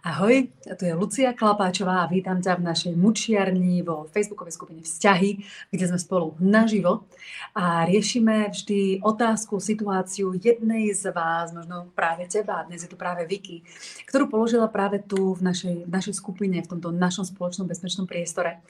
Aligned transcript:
Ahoj, 0.00 0.48
tu 0.80 0.88
je 0.88 0.96
Lucia 0.96 1.36
Klapáčová 1.36 2.00
a 2.00 2.08
vítam 2.08 2.40
ťa 2.40 2.56
v 2.56 2.72
našej 2.72 2.96
mučiarni 2.96 3.84
vo 3.84 4.08
facebookovej 4.08 4.56
skupine 4.56 4.80
Vzťahy, 4.80 5.44
kde 5.68 5.84
sme 5.92 6.00
spolu 6.00 6.40
naživo 6.40 7.04
a 7.52 7.84
riešime 7.84 8.48
vždy 8.48 9.04
otázku, 9.04 9.60
situáciu 9.60 10.32
jednej 10.40 10.96
z 10.96 11.12
vás, 11.12 11.52
možno 11.52 11.92
práve 11.92 12.24
teba, 12.32 12.64
dnes 12.64 12.80
je 12.80 12.88
to 12.88 12.96
práve 12.96 13.28
Vicky, 13.28 13.60
ktorú 14.08 14.32
položila 14.32 14.72
práve 14.72 15.04
tu 15.04 15.36
v 15.36 15.44
našej, 15.44 15.84
v 15.84 15.92
našej 15.92 16.16
skupine, 16.16 16.64
v 16.64 16.70
tomto 16.72 16.96
našom 16.96 17.28
spoločnom 17.28 17.68
bezpečnom 17.68 18.08
priestore. 18.08 18.64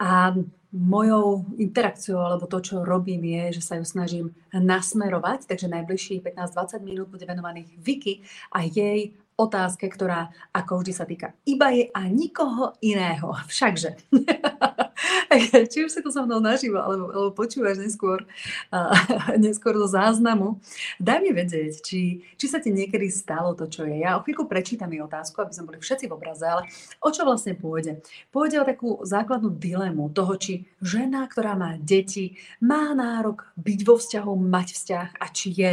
A 0.00 0.32
mojou 0.72 1.44
interakciou 1.60 2.18
alebo 2.18 2.48
to, 2.48 2.64
čo 2.64 2.88
robím, 2.88 3.20
je, 3.20 3.60
že 3.60 3.62
sa 3.62 3.76
ju 3.76 3.84
snažím 3.84 4.32
nasmerovať, 4.50 5.44
takže 5.44 5.68
najbližších 5.70 6.24
15-20 6.24 6.88
minút 6.88 7.12
bude 7.12 7.28
venovaných 7.28 7.68
Vicky 7.78 8.24
a 8.48 8.64
jej 8.64 9.12
otázke, 9.34 9.90
ktorá 9.90 10.30
ako 10.54 10.82
vždy 10.82 10.92
sa 10.94 11.04
týka 11.04 11.34
iba 11.42 11.74
je 11.74 11.90
a 11.90 12.06
nikoho 12.06 12.78
iného. 12.78 13.34
Všakže. 13.50 13.98
Či 15.70 15.78
už 15.84 15.90
si 15.90 16.00
to 16.00 16.14
so 16.14 16.22
mnou 16.22 16.38
naživo, 16.38 16.78
alebo, 16.78 17.10
alebo 17.10 17.30
počúvaš 17.34 17.82
neskôr, 17.82 18.22
uh, 18.70 18.94
neskôr 19.34 19.74
do 19.74 19.90
záznamu, 19.90 20.62
daj 21.02 21.18
mi 21.18 21.34
vedieť, 21.34 21.82
či, 21.82 22.22
či 22.38 22.46
sa 22.46 22.62
ti 22.62 22.70
niekedy 22.70 23.10
stalo 23.10 23.58
to, 23.58 23.66
čo 23.66 23.82
je. 23.82 24.06
Ja 24.06 24.14
o 24.14 24.22
chvíľku 24.22 24.46
prečítam 24.46 24.94
mi 24.94 25.02
otázku, 25.02 25.42
aby 25.42 25.50
sme 25.50 25.74
boli 25.74 25.78
všetci 25.82 26.06
v 26.06 26.14
obraze, 26.14 26.46
ale 26.46 26.70
o 27.02 27.10
čo 27.10 27.26
vlastne 27.26 27.58
pôjde? 27.58 28.06
Pôjde 28.30 28.62
o 28.62 28.68
takú 28.68 29.02
základnú 29.02 29.50
dilemu 29.58 30.14
toho, 30.14 30.38
či 30.38 30.70
žena, 30.78 31.26
ktorá 31.26 31.58
má 31.58 31.74
deti, 31.82 32.38
má 32.62 32.94
nárok 32.94 33.50
byť 33.58 33.80
vo 33.82 33.98
vzťahu, 33.98 34.32
mať 34.38 34.68
vzťah 34.78 35.08
a 35.18 35.26
či 35.34 35.48
je 35.50 35.72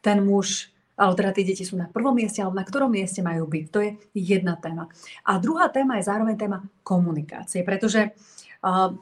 ten 0.00 0.18
muž 0.24 0.72
ale 1.02 1.18
teda 1.18 1.34
tie 1.34 1.42
deti 1.42 1.66
sú 1.66 1.74
na 1.74 1.90
prvom 1.90 2.14
mieste, 2.14 2.38
alebo 2.38 2.54
na 2.54 2.62
ktorom 2.62 2.94
mieste 2.94 3.26
majú 3.26 3.50
byť. 3.50 3.64
To 3.74 3.78
je 3.82 3.90
jedna 4.14 4.54
téma. 4.54 4.86
A 5.26 5.42
druhá 5.42 5.66
téma 5.66 5.98
je 5.98 6.06
zároveň 6.06 6.38
téma 6.38 6.62
komunikácie, 6.86 7.66
pretože 7.66 8.14
uh, 8.62 8.94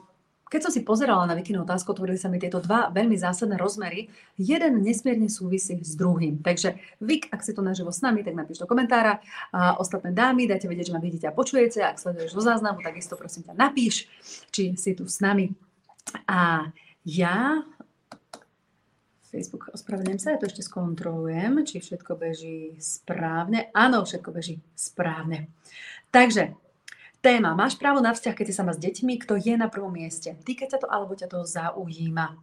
keď 0.51 0.67
som 0.67 0.73
si 0.75 0.83
pozerala 0.83 1.23
na 1.23 1.31
Vikinu 1.31 1.63
otázku, 1.63 1.95
otvorili 1.95 2.19
sa 2.19 2.27
mi 2.27 2.35
tieto 2.35 2.59
dva 2.59 2.91
veľmi 2.91 3.15
zásadné 3.15 3.55
rozmery. 3.55 4.11
Jeden 4.35 4.83
nesmierne 4.83 5.31
súvisí 5.31 5.79
s 5.79 5.95
druhým. 5.95 6.43
Takže 6.43 6.75
Vik, 6.99 7.31
ak 7.31 7.39
si 7.39 7.55
to 7.55 7.63
naživo 7.63 7.87
s 7.87 8.03
nami, 8.03 8.19
tak 8.19 8.35
napíš 8.35 8.59
do 8.59 8.67
komentára. 8.67 9.23
A 9.55 9.79
ostatné 9.79 10.11
dámy, 10.11 10.51
dajte 10.51 10.67
vedieť, 10.67 10.91
že 10.91 10.95
ma 10.97 10.99
vidíte 10.99 11.31
a 11.31 11.37
počujete. 11.37 11.79
Ak 11.79 12.03
sleduješ 12.03 12.35
zo 12.35 12.43
záznamu, 12.43 12.83
takisto 12.83 13.15
prosím 13.15 13.47
ťa 13.47 13.55
napíš, 13.55 14.11
či 14.51 14.75
si 14.75 14.91
tu 14.91 15.07
s 15.07 15.23
nami. 15.23 15.55
A 16.27 16.67
ja 17.07 17.63
Facebook, 19.31 19.71
ospravedlňujem 19.71 20.19
sa, 20.19 20.35
ja 20.35 20.39
to 20.43 20.51
ešte 20.51 20.67
skontrolujem, 20.67 21.63
či 21.63 21.79
všetko 21.79 22.19
beží 22.19 22.75
správne. 22.83 23.71
Áno, 23.71 24.03
všetko 24.03 24.29
beží 24.35 24.59
správne. 24.75 25.47
Takže, 26.11 26.51
téma. 27.23 27.55
Máš 27.55 27.79
právo 27.79 28.03
na 28.03 28.11
vzťah, 28.11 28.35
keď 28.35 28.45
si 28.51 28.57
sama 28.57 28.75
s 28.75 28.83
deťmi, 28.83 29.23
kto 29.23 29.39
je 29.39 29.55
na 29.55 29.71
prvom 29.71 29.93
mieste. 29.93 30.35
Týka 30.43 30.67
ťa 30.67 30.83
to, 30.83 30.87
alebo 30.91 31.15
ťa 31.15 31.31
to 31.31 31.47
zaujíma. 31.47 32.35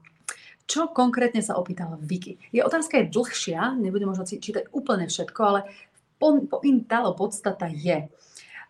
Čo 0.64 0.89
konkrétne 0.92 1.45
sa 1.45 1.61
opýtala 1.61 2.00
Vicky? 2.00 2.41
Je 2.53 2.64
otázka 2.64 3.00
je 3.00 3.12
dlhšia, 3.12 3.77
nebudem 3.77 4.08
možno 4.08 4.25
čítať 4.25 4.73
úplne 4.73 5.08
všetko, 5.08 5.41
ale 5.45 5.61
po, 6.17 6.41
po, 6.45 6.61
podstata 7.17 7.69
je, 7.69 8.08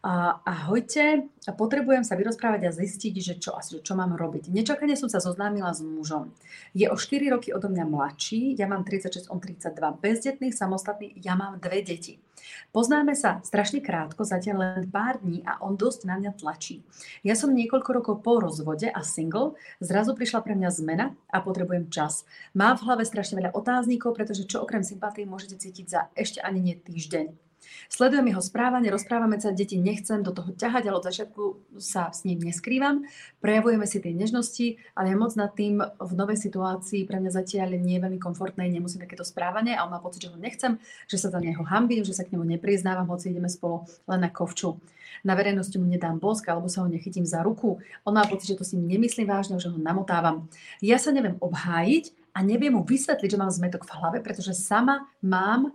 ahojte, 0.02 1.27
potrebujem 1.58 2.06
sa 2.06 2.14
vyrozprávať 2.14 2.70
a 2.70 2.74
zistiť, 2.74 3.14
že 3.18 3.34
čo 3.42 3.58
asi, 3.58 3.82
čo 3.82 3.98
mám 3.98 4.14
robiť. 4.14 4.50
Nečakane 4.52 4.94
som 4.94 5.10
sa 5.10 5.18
zoznámila 5.18 5.74
s 5.74 5.82
mužom. 5.82 6.30
Je 6.70 6.86
o 6.86 6.94
4 6.94 7.34
roky 7.34 7.50
odo 7.50 7.66
mňa 7.66 7.84
mladší, 7.88 8.54
ja 8.54 8.70
mám 8.70 8.86
36, 8.86 9.26
on 9.32 9.42
32, 9.42 9.74
bezdetný, 9.98 10.54
samostatný, 10.54 11.19
ja 11.19 11.34
mám 11.34 11.58
dve 11.58 11.82
deti. 11.82 12.22
Poznáme 12.70 13.19
sa 13.19 13.42
strašne 13.42 13.82
krátko, 13.82 14.22
zatiaľ 14.22 14.78
len 14.78 14.86
pár 14.86 15.19
dní 15.19 15.42
a 15.42 15.58
on 15.60 15.74
dosť 15.74 16.06
na 16.06 16.14
mňa 16.16 16.38
tlačí. 16.38 16.86
Ja 17.26 17.34
som 17.34 17.50
niekoľko 17.50 17.91
rokov 17.91 18.14
po 18.22 18.38
rozvode 18.38 18.86
a 18.86 19.00
single, 19.02 19.58
zrazu 19.82 20.15
prišla 20.15 20.47
pre 20.47 20.54
mňa 20.54 20.70
zmena 20.70 21.06
a 21.28 21.42
potrebujem 21.42 21.91
čas. 21.91 22.22
Mám 22.54 22.78
v 22.78 22.84
hlave 22.86 23.03
strašne 23.03 23.42
veľa 23.42 23.50
otáznikov, 23.56 24.15
pretože 24.15 24.47
čo 24.47 24.62
okrem 24.62 24.86
sympatie 24.86 25.26
môžete 25.26 25.59
cítiť 25.59 25.86
za 25.91 26.00
ešte 26.15 26.38
ani 26.38 26.60
nie 26.62 26.76
týždeň. 26.78 27.47
Sledujem 27.88 28.30
jeho 28.30 28.42
správanie, 28.44 28.92
rozprávame 28.92 29.41
sa, 29.41 29.50
deti 29.50 29.80
nechcem 29.80 30.20
do 30.20 30.30
toho 30.30 30.52
ťahať, 30.52 30.88
ale 30.88 30.96
od 31.00 31.08
začiatku 31.08 31.42
sa 31.80 32.12
s 32.12 32.22
ním 32.28 32.41
neskrývam. 32.44 33.04
Prejavujeme 33.41 33.86
si 33.88 33.98
tie 33.98 34.12
nežnosti, 34.12 34.78
ale 34.92 35.12
ja 35.12 35.16
moc 35.16 35.32
nad 35.34 35.52
tým 35.56 35.80
v 35.80 36.12
novej 36.14 36.38
situácii 36.38 37.08
pre 37.08 37.18
mňa 37.18 37.32
zatiaľ 37.32 37.80
nie 37.80 37.98
je 37.98 38.04
veľmi 38.04 38.20
komfortné, 38.20 38.68
nemusím 38.68 39.02
takéto 39.02 39.24
správanie 39.24 39.74
a 39.74 39.84
on 39.88 39.92
má 39.92 39.98
pocit, 39.98 40.28
že 40.28 40.30
ho 40.30 40.38
nechcem, 40.38 40.78
že 41.10 41.16
sa 41.16 41.32
za 41.32 41.41
neho 41.41 41.64
hambím, 41.64 42.04
že 42.04 42.14
sa 42.14 42.22
k 42.22 42.36
nemu 42.36 42.44
nepriznávam, 42.58 43.08
hoci 43.10 43.32
ideme 43.32 43.50
spolu 43.50 43.88
len 44.06 44.20
na 44.20 44.30
kovču. 44.30 44.78
Na 45.26 45.34
verejnosti 45.34 45.74
mu 45.80 45.88
nedám 45.88 46.20
bosk 46.20 46.47
alebo 46.47 46.70
sa 46.70 46.84
ho 46.84 46.88
nechytím 46.88 47.26
za 47.26 47.42
ruku. 47.42 47.80
On 48.06 48.14
má 48.14 48.22
pocit, 48.28 48.54
že 48.54 48.58
to 48.58 48.64
si 48.64 48.78
nemyslím 48.78 49.26
vážne, 49.26 49.58
že 49.58 49.72
ho 49.72 49.78
namotávam. 49.80 50.47
Ja 50.78 51.00
sa 51.00 51.10
neviem 51.10 51.41
obhájiť 51.41 52.14
a 52.36 52.44
neviem 52.44 52.76
mu 52.76 52.86
vysvetliť, 52.86 53.34
že 53.34 53.41
mám 53.41 53.50
zmetok 53.50 53.82
v 53.82 53.94
hlave, 53.98 54.18
pretože 54.22 54.54
sama 54.54 55.10
mám 55.18 55.74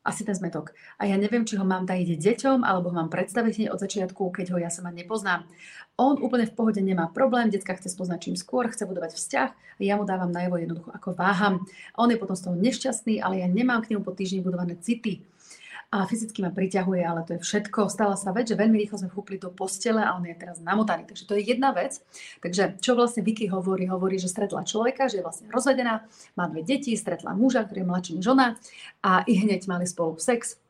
asi 0.00 0.24
ten 0.24 0.32
zmetok. 0.32 0.72
A 0.96 1.04
ja 1.04 1.20
neviem, 1.20 1.44
či 1.44 1.60
ho 1.60 1.64
mám 1.64 1.84
dať 1.84 2.16
deťom, 2.16 2.64
alebo 2.64 2.88
ho 2.88 2.96
mám 2.96 3.12
predstaviť 3.12 3.68
od 3.68 3.78
začiatku, 3.80 4.32
keď 4.32 4.56
ho 4.56 4.58
ja 4.58 4.72
sama 4.72 4.88
nepoznám. 4.88 5.44
On 6.00 6.16
úplne 6.16 6.48
v 6.48 6.56
pohode 6.56 6.80
nemá 6.80 7.12
problém, 7.12 7.52
detská 7.52 7.76
chce 7.76 7.92
spoznať 7.92 8.18
čím 8.24 8.36
skôr, 8.36 8.64
chce 8.72 8.88
budovať 8.88 9.12
vzťah 9.12 9.48
a 9.52 9.80
ja 9.84 10.00
mu 10.00 10.08
dávam 10.08 10.32
najavo 10.32 10.56
jednoducho 10.56 10.88
ako 10.96 11.12
váham. 11.12 11.60
On 12.00 12.08
je 12.08 12.16
potom 12.16 12.32
z 12.32 12.48
toho 12.48 12.56
nešťastný, 12.56 13.20
ale 13.20 13.44
ja 13.44 13.48
nemám 13.48 13.84
k 13.84 13.92
nemu 13.92 14.00
po 14.00 14.16
týždni 14.16 14.40
budované 14.40 14.80
city 14.80 15.20
a 15.90 16.06
fyzicky 16.06 16.38
ma 16.38 16.54
priťahuje, 16.54 17.02
ale 17.02 17.26
to 17.26 17.34
je 17.34 17.42
všetko. 17.42 17.90
Stala 17.90 18.14
sa 18.14 18.30
vec, 18.30 18.46
že 18.46 18.54
veľmi 18.54 18.78
rýchlo 18.78 19.02
sme 19.02 19.10
vchúpli 19.10 19.42
do 19.42 19.50
postele 19.50 19.98
a 19.98 20.14
on 20.14 20.22
je 20.22 20.38
teraz 20.38 20.62
namotaný. 20.62 21.02
Takže 21.02 21.26
to 21.26 21.34
je 21.34 21.42
jedna 21.50 21.74
vec. 21.74 21.98
Takže 22.38 22.78
čo 22.78 22.94
vlastne 22.94 23.26
Vicky 23.26 23.50
hovorí? 23.50 23.90
Hovorí, 23.90 24.14
že 24.22 24.30
stretla 24.30 24.62
človeka, 24.62 25.10
že 25.10 25.18
je 25.18 25.26
vlastne 25.26 25.50
rozvedená, 25.50 26.06
má 26.38 26.46
dve 26.46 26.62
deti, 26.62 26.94
stretla 26.94 27.34
muža, 27.34 27.66
ktorý 27.66 27.82
je 27.82 27.90
mladší 27.90 28.12
než 28.14 28.24
žena 28.30 28.46
a 29.02 29.26
i 29.26 29.34
hneď 29.34 29.66
mali 29.66 29.82
spolu 29.90 30.14
sex 30.22 30.62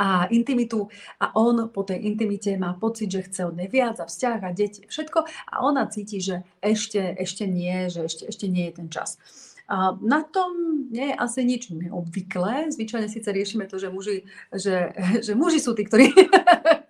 a 0.00 0.24
intimitu 0.32 0.88
a 1.20 1.36
on 1.36 1.68
po 1.68 1.84
tej 1.84 2.00
intimite 2.08 2.56
má 2.56 2.72
pocit, 2.80 3.12
že 3.12 3.28
chce 3.28 3.44
od 3.44 3.60
nej 3.60 3.68
viac 3.68 4.00
a 4.00 4.08
vzťah 4.08 4.40
a 4.40 4.50
deti, 4.56 4.88
všetko 4.88 5.18
a 5.52 5.54
ona 5.60 5.84
cíti, 5.84 6.16
že 6.24 6.48
ešte, 6.64 7.12
ešte 7.20 7.44
nie, 7.44 7.92
že 7.92 8.08
ešte, 8.08 8.24
ešte 8.24 8.46
nie 8.48 8.72
je 8.72 8.76
ten 8.80 8.88
čas. 8.88 9.20
A 9.66 9.98
na 9.98 10.22
tom 10.22 10.86
nie 10.94 11.10
je 11.10 11.14
asi 11.18 11.42
nič 11.42 11.74
neobvyklé. 11.74 12.70
Zvyčajne 12.70 13.10
síce 13.10 13.26
riešime 13.34 13.66
to, 13.66 13.82
že 13.82 13.90
muži, 13.90 14.22
že, 14.54 14.94
že 15.26 15.32
muži 15.34 15.58
sú 15.58 15.74
tí, 15.74 15.82
ktorí 15.86 16.14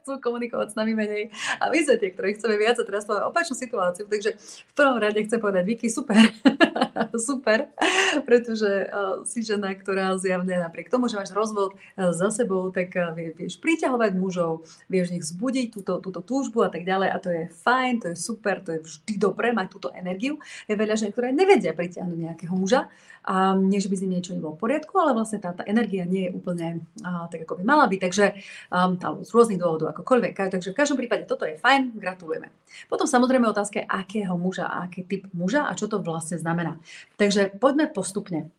chcú 0.06 0.22
komunikovať 0.22 0.70
s 0.70 0.78
nami 0.78 0.94
menej 0.94 1.34
a 1.58 1.66
my 1.66 1.82
sme 1.82 1.98
tie, 1.98 2.14
ktorí 2.14 2.38
chceme 2.38 2.54
viac 2.54 2.78
a 2.78 2.86
teraz 2.86 3.10
máme 3.10 3.26
opačnú 3.26 3.58
situáciu. 3.58 4.06
Takže 4.06 4.38
v 4.38 4.72
prvom 4.78 5.02
rade 5.02 5.18
chcem 5.18 5.42
povedať, 5.42 5.66
Vicky, 5.66 5.90
super, 5.90 6.22
super, 7.18 7.74
pretože 8.22 8.86
uh, 8.86 9.26
si 9.26 9.42
žena, 9.42 9.74
ktorá 9.74 10.14
zjavne 10.14 10.62
napriek 10.62 10.94
tomu, 10.94 11.10
že 11.10 11.18
máš 11.18 11.34
rozvod 11.34 11.74
uh, 11.74 12.14
za 12.14 12.30
sebou, 12.30 12.70
tak 12.70 12.94
uh, 12.94 13.18
vieš 13.18 13.58
priťahovať 13.58 14.14
mužov, 14.14 14.62
vieš 14.86 15.10
nich 15.10 15.26
zbudiť 15.26 15.74
túto, 15.74 15.98
túto 15.98 16.22
túžbu 16.22 16.62
a 16.62 16.70
tak 16.70 16.86
ďalej 16.86 17.08
a 17.10 17.18
to 17.18 17.28
je 17.34 17.42
fajn, 17.66 18.06
to 18.06 18.06
je 18.14 18.16
super, 18.16 18.62
to 18.62 18.78
je 18.78 18.80
vždy 18.86 19.18
dobré 19.18 19.50
mať 19.50 19.74
túto 19.74 19.90
energiu. 19.90 20.38
Je 20.70 20.78
veľa 20.78 20.94
žen, 20.94 21.10
ktoré 21.10 21.34
nevedia 21.34 21.74
pritiahnuť 21.74 22.18
nejakého 22.30 22.54
muža. 22.54 22.86
A 23.26 23.58
nie, 23.58 23.82
že 23.82 23.90
by 23.90 23.98
s 23.98 24.02
ním 24.06 24.14
niečo 24.18 24.38
nebolo 24.38 24.54
v 24.54 24.70
poriadku, 24.70 24.94
ale 25.02 25.10
vlastne 25.10 25.42
tá, 25.42 25.50
tá 25.50 25.66
energia 25.66 26.06
nie 26.06 26.30
je 26.30 26.34
úplne 26.38 26.86
a, 27.02 27.26
tak, 27.26 27.42
ako 27.42 27.58
by 27.58 27.62
mala 27.66 27.90
byť. 27.90 28.00
Takže 28.06 28.24
um, 28.70 28.94
z 29.26 29.30
rôznych 29.34 29.58
dôvodov, 29.58 29.90
akokoľvek. 29.90 30.54
Takže 30.54 30.70
v 30.70 30.78
každom 30.78 30.98
prípade 31.02 31.26
toto 31.26 31.42
je 31.42 31.58
fajn, 31.58 31.98
gratulujeme. 31.98 32.54
Potom 32.86 33.10
samozrejme 33.10 33.50
otázka 33.50 33.82
akého 33.82 34.38
muža 34.38 34.66
aký 34.66 35.02
typ 35.02 35.22
muža 35.32 35.66
a 35.66 35.74
čo 35.74 35.90
to 35.90 35.98
vlastne 35.98 36.38
znamená. 36.38 36.78
Takže 37.16 37.56
poďme 37.58 37.90
postupne. 37.90 38.52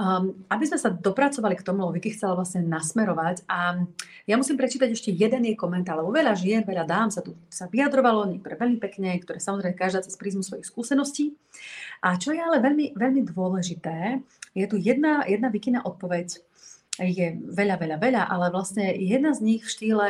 Um, 0.00 0.48
aby 0.48 0.64
sme 0.64 0.80
sa 0.80 0.88
dopracovali 0.88 1.60
k 1.60 1.66
tomu, 1.66 1.84
Vicky 1.92 2.16
chcela 2.16 2.32
vlastne 2.32 2.64
nasmerovať 2.64 3.44
a 3.44 3.84
ja 4.24 4.40
musím 4.40 4.56
prečítať 4.56 4.88
ešte 4.88 5.12
jeden 5.12 5.44
jej 5.44 5.52
komentár, 5.52 6.00
lebo 6.00 6.08
veľa 6.08 6.32
žien, 6.40 6.64
veľa 6.64 6.88
dám 6.88 7.12
sa 7.12 7.20
tu 7.20 7.36
sa 7.52 7.68
vyjadrovalo, 7.68 8.24
niektoré 8.24 8.56
veľmi 8.56 8.80
pekne, 8.80 9.20
ktoré 9.20 9.44
samozrejme 9.44 9.76
každá 9.76 10.00
cez 10.00 10.16
prízmu 10.16 10.40
svojich 10.40 10.64
skúseností. 10.64 11.36
A 12.00 12.16
čo 12.16 12.32
je 12.32 12.40
ale 12.40 12.64
veľmi, 12.64 12.96
veľmi 12.96 13.28
dôležité, 13.28 14.24
je 14.56 14.64
tu 14.64 14.80
jedna, 14.80 15.20
jedna 15.28 15.52
Vikina 15.52 15.84
odpoveď, 15.84 16.32
je 16.96 17.36
veľa, 17.36 17.76
veľa, 17.76 17.96
veľa, 18.00 18.22
ale 18.24 18.48
vlastne 18.48 18.96
jedna 18.96 19.36
z 19.36 19.44
nich 19.44 19.68
v 19.68 19.72
štýle 19.76 20.08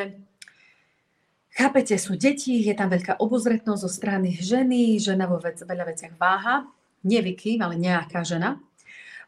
Chápete, 1.50 1.98
sú 1.98 2.14
deti, 2.14 2.62
je 2.62 2.75
tam 2.78 2.94
veľká 2.94 3.19
obozretnosť 3.19 3.82
zo 3.82 3.90
strany 3.90 4.38
ženy, 4.38 5.02
žena 5.02 5.26
vo 5.26 5.43
veľa 5.43 5.82
veciach 5.82 6.14
váha, 6.14 6.70
nie 7.02 7.19
Vicky, 7.26 7.58
ale 7.58 7.75
nejaká 7.75 8.22
žena. 8.22 8.62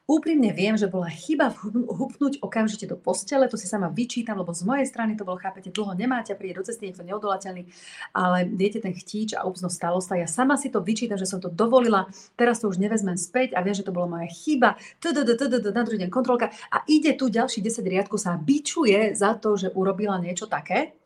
Úprimne 0.02 0.50
viem, 0.50 0.74
že 0.74 0.90
bola 0.90 1.06
chyba 1.06 1.54
hupnúť 1.70 2.42
okamžite 2.42 2.90
do 2.90 2.98
postele, 2.98 3.46
to 3.46 3.54
si 3.54 3.70
sama 3.70 3.86
vyčítam, 3.86 4.34
lebo 4.34 4.50
z 4.50 4.66
mojej 4.66 4.82
strany 4.82 5.14
to 5.14 5.22
bolo, 5.22 5.38
chápete, 5.38 5.70
dlho 5.70 5.94
nemáte 5.94 6.34
príde 6.34 6.58
do 6.58 6.66
cesty, 6.66 6.90
niekto 6.90 7.06
neodolateľný, 7.06 7.70
ale 8.10 8.50
viete, 8.50 8.82
ten 8.82 8.90
chtíč 8.90 9.38
a 9.38 9.46
úpzno 9.46 9.70
stalo 9.70 10.02
sa. 10.02 10.18
Ja 10.18 10.26
sama 10.26 10.58
si 10.58 10.74
to 10.74 10.82
vyčítam, 10.82 11.22
že 11.22 11.30
som 11.30 11.38
to 11.38 11.46
dovolila, 11.46 12.10
teraz 12.34 12.58
to 12.58 12.66
už 12.66 12.82
nevezmem 12.82 13.14
späť 13.14 13.54
a 13.54 13.62
viem, 13.62 13.78
že 13.78 13.86
to 13.86 13.94
bola 13.94 14.18
moja 14.18 14.26
chyba, 14.26 14.74
na 15.70 15.82
druhý 15.86 15.98
deň 16.02 16.10
kontrolka 16.10 16.50
a 16.50 16.82
ide 16.90 17.14
tu 17.14 17.30
ďalší 17.30 17.62
10 17.62 17.86
riadku 17.86 18.18
sa 18.18 18.34
bičuje 18.34 19.14
za 19.14 19.38
to, 19.38 19.54
že 19.54 19.70
urobila 19.70 20.18
niečo 20.18 20.50
také. 20.50 20.98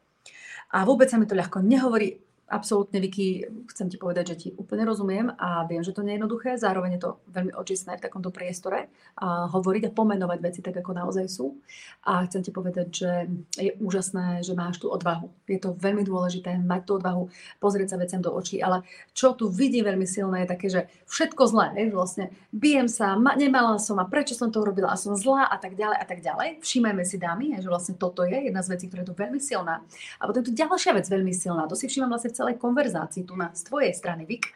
A 0.73 0.83
vôbec 0.83 1.07
sa 1.07 1.21
mi 1.21 1.29
to 1.29 1.39
ľahko 1.39 1.63
nehovorí 1.63 2.26
absolútne, 2.47 3.03
Vicky, 3.03 3.43
chcem 3.75 3.91
ti 3.91 3.99
povedať, 3.99 4.25
že 4.33 4.37
ti 4.37 4.49
úplne 4.55 4.87
rozumiem 4.87 5.35
a 5.35 5.67
viem, 5.67 5.83
že 5.83 5.91
to 5.91 6.07
nie 6.07 6.15
je 6.15 6.19
jednoduché. 6.23 6.55
Zároveň 6.55 6.97
je 6.97 7.03
to 7.03 7.11
veľmi 7.35 7.53
očistné 7.59 7.99
v 7.99 8.05
takomto 8.07 8.31
priestore 8.31 8.87
a 9.19 9.51
hovoriť 9.51 9.91
a 9.91 9.95
pomenovať 9.95 10.39
veci 10.39 10.61
tak, 10.63 10.79
ako 10.79 10.95
naozaj 10.95 11.27
sú. 11.27 11.59
A 12.07 12.23
chcem 12.31 12.47
ti 12.47 12.55
povedať, 12.55 12.87
že 12.95 13.11
je 13.59 13.75
úžasné, 13.83 14.47
že 14.47 14.55
máš 14.55 14.79
tú 14.79 14.87
odvahu. 14.95 15.27
Je 15.51 15.59
to 15.59 15.75
veľmi 15.75 16.07
dôležité 16.07 16.55
mať 16.63 16.81
tú 16.87 16.93
odvahu, 17.03 17.27
pozrieť 17.59 17.95
sa 17.95 18.01
veciam 18.01 18.23
do 18.23 18.31
očí. 18.31 18.63
Ale 18.63 18.87
čo 19.11 19.35
tu 19.35 19.51
vidím 19.51 19.83
veľmi 19.83 20.07
silné 20.07 20.47
je 20.47 20.53
také, 20.55 20.67
že 20.71 20.81
všetko 21.11 21.43
zlé, 21.51 21.67
vlastne 21.91 22.31
bijem 22.55 22.87
sa, 22.87 23.19
ma, 23.19 23.35
nemala 23.35 23.75
som 23.83 23.99
a 23.99 24.07
prečo 24.07 24.39
som 24.39 24.55
to 24.55 24.63
urobila 24.63 24.95
a 24.95 24.97
som 24.97 25.19
zlá 25.19 25.51
a 25.51 25.59
tak 25.59 25.75
ďalej 25.75 25.99
a 25.99 26.07
tak 26.07 26.23
ďalej. 26.23 26.49
Všímajme 26.63 27.03
si 27.03 27.17
dámy, 27.19 27.59
že 27.59 27.67
vlastne 27.67 27.99
toto 27.99 28.23
je 28.23 28.39
jedna 28.39 28.63
z 28.63 28.71
vecí, 28.71 28.85
ktorá 28.87 29.03
je 29.03 29.11
tu 29.11 29.17
veľmi 29.19 29.41
silná. 29.43 29.83
A 30.23 30.31
potom 30.31 30.47
tu 30.47 30.55
ďalšia 30.55 30.95
vec 30.95 31.11
veľmi 31.11 31.35
silná. 31.35 31.67
To 31.67 31.75
si 31.75 31.91
všímam 31.91 32.15
vlastne 32.15 32.36
celej 32.37 32.61
konverzácii 32.61 33.25
tu 33.25 33.33
na 33.33 33.51
z 33.57 33.65
tvojej 33.65 33.97
strany, 33.97 34.29
Vik. 34.29 34.53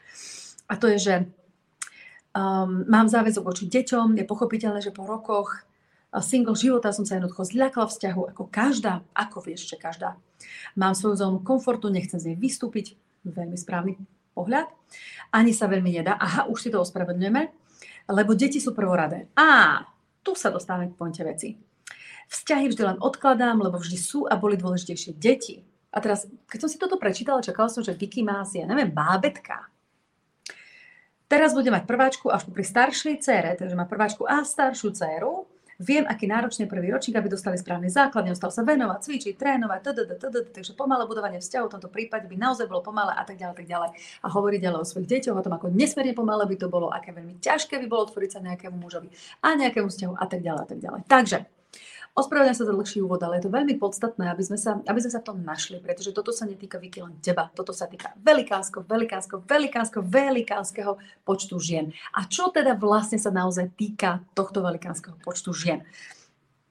A 0.69 0.77
to 0.77 0.87
je, 0.93 0.99
že 1.01 1.15
um, 2.37 2.85
mám 2.85 3.09
záväzok 3.09 3.43
voči 3.43 3.65
deťom, 3.67 4.21
je 4.21 4.29
pochopiteľné, 4.29 4.85
že 4.85 4.93
po 4.93 5.09
rokoch 5.09 5.65
single 6.19 6.59
života 6.59 6.91
som 6.91 7.07
sa 7.07 7.17
jednoducho 7.17 7.47
zľakla 7.47 7.87
vzťahu, 7.87 8.23
ako 8.35 8.43
každá, 8.51 9.07
ako 9.15 9.39
vieš, 9.47 9.71
že 9.71 9.79
každá. 9.79 10.19
Mám 10.75 10.99
svoju 10.99 11.23
zónu 11.23 11.39
komfortu, 11.39 11.87
nechcem 11.87 12.19
z 12.19 12.35
nej 12.35 12.39
vystúpiť, 12.39 12.99
veľmi 13.23 13.55
správny 13.55 13.95
pohľad. 14.35 14.67
Ani 15.31 15.55
sa 15.55 15.71
veľmi 15.71 16.03
nedá, 16.03 16.19
aha, 16.19 16.51
už 16.51 16.67
si 16.67 16.69
to 16.75 16.83
ospravedlňujeme, 16.83 17.43
lebo 18.11 18.35
deti 18.35 18.59
sú 18.59 18.75
prvoradé. 18.75 19.31
A 19.39 19.79
tu 20.27 20.35
sa 20.35 20.51
dostávame 20.51 20.91
k 20.91 20.99
pointe 20.99 21.23
veci. 21.23 21.55
Vzťahy 22.31 22.71
vždy 22.71 22.83
len 22.83 22.99
odkladám, 22.99 23.59
lebo 23.59 23.79
vždy 23.79 23.99
sú 23.99 24.27
a 24.27 24.35
boli 24.35 24.59
dôležitejšie 24.59 25.15
deti. 25.15 25.63
A 25.91 25.99
teraz, 25.99 26.31
keď 26.47 26.59
som 26.67 26.71
si 26.71 26.79
toto 26.79 26.95
prečítala, 26.97 27.43
čakala 27.43 27.67
som, 27.67 27.83
že 27.83 27.99
Vicky 27.99 28.23
má 28.23 28.47
asi, 28.47 28.63
ja 28.63 28.67
neviem, 28.67 28.91
bábetka. 28.91 29.67
Teraz 31.31 31.55
bude 31.55 31.71
mať 31.71 31.87
prváčku 31.87 32.27
až 32.27 32.47
pri 32.51 32.67
staršej 32.67 33.23
cére, 33.23 33.55
takže 33.55 33.79
má 33.79 33.87
prváčku 33.87 34.27
a 34.27 34.43
staršiu 34.43 34.91
céru. 34.91 35.47
Viem, 35.81 36.05
aký 36.05 36.29
náročný 36.29 36.69
prvý 36.69 36.93
ročník, 36.93 37.17
aby 37.17 37.33
dostali 37.33 37.57
správny 37.57 37.89
základ, 37.89 38.29
neustal 38.29 38.53
sa 38.53 38.61
venovať, 38.61 39.01
cvičiť, 39.01 39.35
trénovať, 39.39 39.81
td, 39.81 39.99
td, 40.21 40.37
takže 40.53 40.77
pomalé 40.77 41.09
budovanie 41.09 41.41
vzťahu 41.41 41.65
v 41.71 41.75
tomto 41.79 41.89
prípade 41.89 42.29
by 42.29 42.37
naozaj 42.37 42.69
bolo 42.69 42.85
pomalé 42.85 43.17
a 43.17 43.25
tak 43.25 43.41
ďalej, 43.41 43.57
tak 43.57 43.69
ďalej. 43.71 43.91
A 44.21 44.27
hovoriť 44.29 44.61
ďalej 44.61 44.81
o 44.85 44.85
svojich 44.85 45.09
deťoch, 45.09 45.41
o 45.41 45.45
tom, 45.47 45.57
ako 45.57 45.73
nesmierne 45.73 46.13
pomalé 46.13 46.45
by 46.45 46.57
to 46.61 46.69
bolo, 46.69 46.93
aké 46.93 47.17
veľmi 47.17 47.41
ťažké 47.41 47.81
by 47.81 47.87
bolo 47.89 48.13
otvoriť 48.13 48.31
sa 48.37 48.45
nejakému 48.45 48.77
mužovi 48.77 49.09
a 49.41 49.49
nejakému 49.57 49.89
vzťahu 49.89 50.15
a 50.21 50.25
tak 50.29 50.41
ďalej, 50.45 50.63
a 50.63 50.69
tak 50.69 50.79
ďalej. 50.85 51.01
Takže 51.09 51.39
Ospravedlňujem 52.11 52.59
sa 52.59 52.67
za 52.67 52.75
dlhší 52.75 52.99
úvod, 53.07 53.23
ale 53.23 53.39
je 53.39 53.47
to 53.47 53.55
veľmi 53.55 53.79
podstatné, 53.79 54.35
aby 54.35 54.43
sme, 54.43 54.59
sa, 54.59 54.83
aby 54.83 54.99
sme 54.99 55.13
sa 55.15 55.23
v 55.23 55.29
tom 55.31 55.39
našli, 55.47 55.79
pretože 55.79 56.11
toto 56.11 56.35
sa 56.35 56.43
netýka 56.43 56.83
Vicky 56.83 56.99
len 56.99 57.15
teba. 57.23 57.55
Toto 57.55 57.71
sa 57.71 57.87
týka 57.87 58.19
velikánsko, 58.19 58.83
velikánsko, 58.83 59.47
velikánsko, 59.47 59.99
velikánskeho 60.03 60.99
počtu 61.23 61.57
žien. 61.63 61.95
A 62.19 62.27
čo 62.27 62.51
teda 62.51 62.75
vlastne 62.75 63.17
sa 63.17 63.31
naozaj 63.31 63.71
týka 63.79 64.27
tohto 64.35 64.59
velikánskeho 64.59 65.23
počtu 65.23 65.55
žien? 65.55 65.87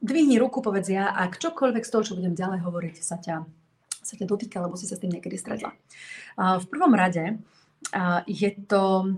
Dvihni 0.04 0.36
ruku, 0.40 0.60
povedz 0.60 0.92
ja, 0.92 1.12
ak 1.16 1.40
čokoľvek 1.40 1.84
z 1.88 1.92
toho, 1.92 2.04
čo 2.04 2.16
budem 2.20 2.36
ďalej 2.36 2.60
hovoriť, 2.60 2.96
sa 3.00 3.16
ťa, 3.16 3.44
sa 4.00 4.14
ťa 4.20 4.28
dotýka, 4.28 4.60
lebo 4.60 4.76
si 4.76 4.92
sa 4.92 5.00
s 5.00 5.04
tým 5.04 5.16
niekedy 5.16 5.40
stretla. 5.40 5.72
V 6.36 6.66
prvom 6.68 6.96
rade 6.96 7.40
je 8.28 8.50
to, 8.68 9.12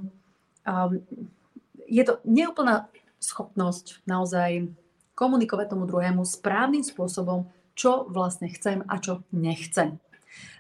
je 1.86 2.04
to 2.06 2.14
neúplná 2.30 2.90
schopnosť 3.22 4.02
naozaj 4.10 4.74
komunikovať 5.22 5.78
tomu 5.78 5.86
druhému 5.86 6.26
správnym 6.26 6.82
spôsobom, 6.82 7.46
čo 7.78 8.10
vlastne 8.10 8.50
chcem 8.50 8.82
a 8.90 8.98
čo 8.98 9.22
nechcem. 9.30 10.02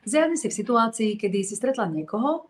Zjavne 0.06 0.38
si 0.38 0.46
v 0.46 0.58
situácii, 0.62 1.18
kedy 1.18 1.42
si 1.42 1.58
stretla 1.58 1.90
niekoho, 1.90 2.46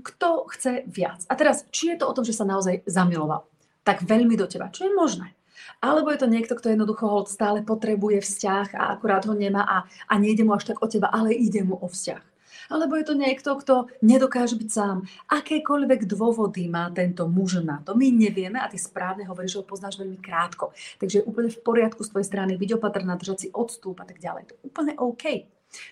kto 0.00 0.48
chce 0.56 0.88
viac. 0.88 1.20
A 1.28 1.36
teraz, 1.36 1.68
či 1.68 1.92
je 1.92 2.00
to 2.00 2.08
o 2.08 2.16
tom, 2.16 2.24
že 2.24 2.32
sa 2.32 2.48
naozaj 2.48 2.88
zamiloval, 2.88 3.44
tak 3.84 4.00
veľmi 4.00 4.34
do 4.40 4.48
teba, 4.48 4.72
čo 4.72 4.88
je 4.88 4.96
možné. 4.96 5.36
Alebo 5.84 6.08
je 6.08 6.24
to 6.24 6.32
niekto, 6.32 6.56
kto 6.56 6.72
jednoducho 6.72 7.28
stále 7.28 7.60
potrebuje 7.60 8.24
vzťah 8.24 8.74
a 8.74 8.82
akurát 8.96 9.22
ho 9.28 9.36
nemá 9.36 9.62
a, 9.62 9.76
a 10.08 10.14
nejde 10.16 10.42
mu 10.42 10.56
až 10.56 10.72
tak 10.72 10.80
o 10.80 10.88
teba, 10.88 11.12
ale 11.12 11.36
ide 11.36 11.60
mu 11.62 11.76
o 11.76 11.86
vzťah 11.86 12.29
alebo 12.70 12.94
je 12.94 13.04
to 13.10 13.14
niekto, 13.18 13.50
kto 13.58 13.90
nedokáže 14.00 14.54
byť 14.54 14.70
sám. 14.70 15.02
Akékoľvek 15.26 16.06
dôvody 16.06 16.70
má 16.70 16.88
tento 16.94 17.26
muž 17.26 17.60
na 17.60 17.82
to, 17.82 17.98
my 17.98 18.08
nevieme 18.14 18.62
a 18.62 18.70
ty 18.70 18.78
správne 18.78 19.26
hovoríš, 19.26 19.58
že 19.58 19.60
ho 19.60 19.66
poznáš 19.66 19.98
veľmi 19.98 20.22
krátko. 20.22 20.70
Takže 21.02 21.20
je 21.20 21.26
úplne 21.26 21.50
v 21.50 21.60
poriadku 21.60 22.06
z 22.06 22.14
tvojej 22.14 22.30
strany 22.30 22.54
byť 22.54 22.70
opatrná, 22.78 23.18
držať 23.18 23.38
si 23.42 23.48
odstup 23.50 23.98
a 24.00 24.06
tak 24.06 24.22
ďalej. 24.22 24.48
To 24.48 24.52
je 24.54 24.62
úplne 24.62 24.92
OK. 24.96 25.24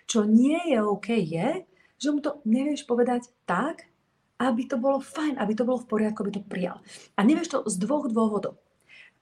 Čo 0.07 0.23
nie 0.23 0.59
je 0.71 0.79
OK 0.79 1.11
je, 1.19 1.67
že 1.99 2.09
mu 2.15 2.23
to 2.23 2.39
nevieš 2.47 2.87
povedať 2.87 3.27
tak, 3.43 3.91
aby 4.39 4.71
to 4.71 4.79
bolo 4.79 5.03
fajn, 5.03 5.35
aby 5.43 5.53
to 5.59 5.67
bolo 5.67 5.83
v 5.83 5.91
poriadku, 5.91 6.23
aby 6.23 6.39
to 6.39 6.47
prijal. 6.47 6.79
A 7.19 7.27
nevieš 7.27 7.59
to 7.59 7.59
z 7.67 7.75
dvoch 7.83 8.07
dôvodov. 8.07 8.55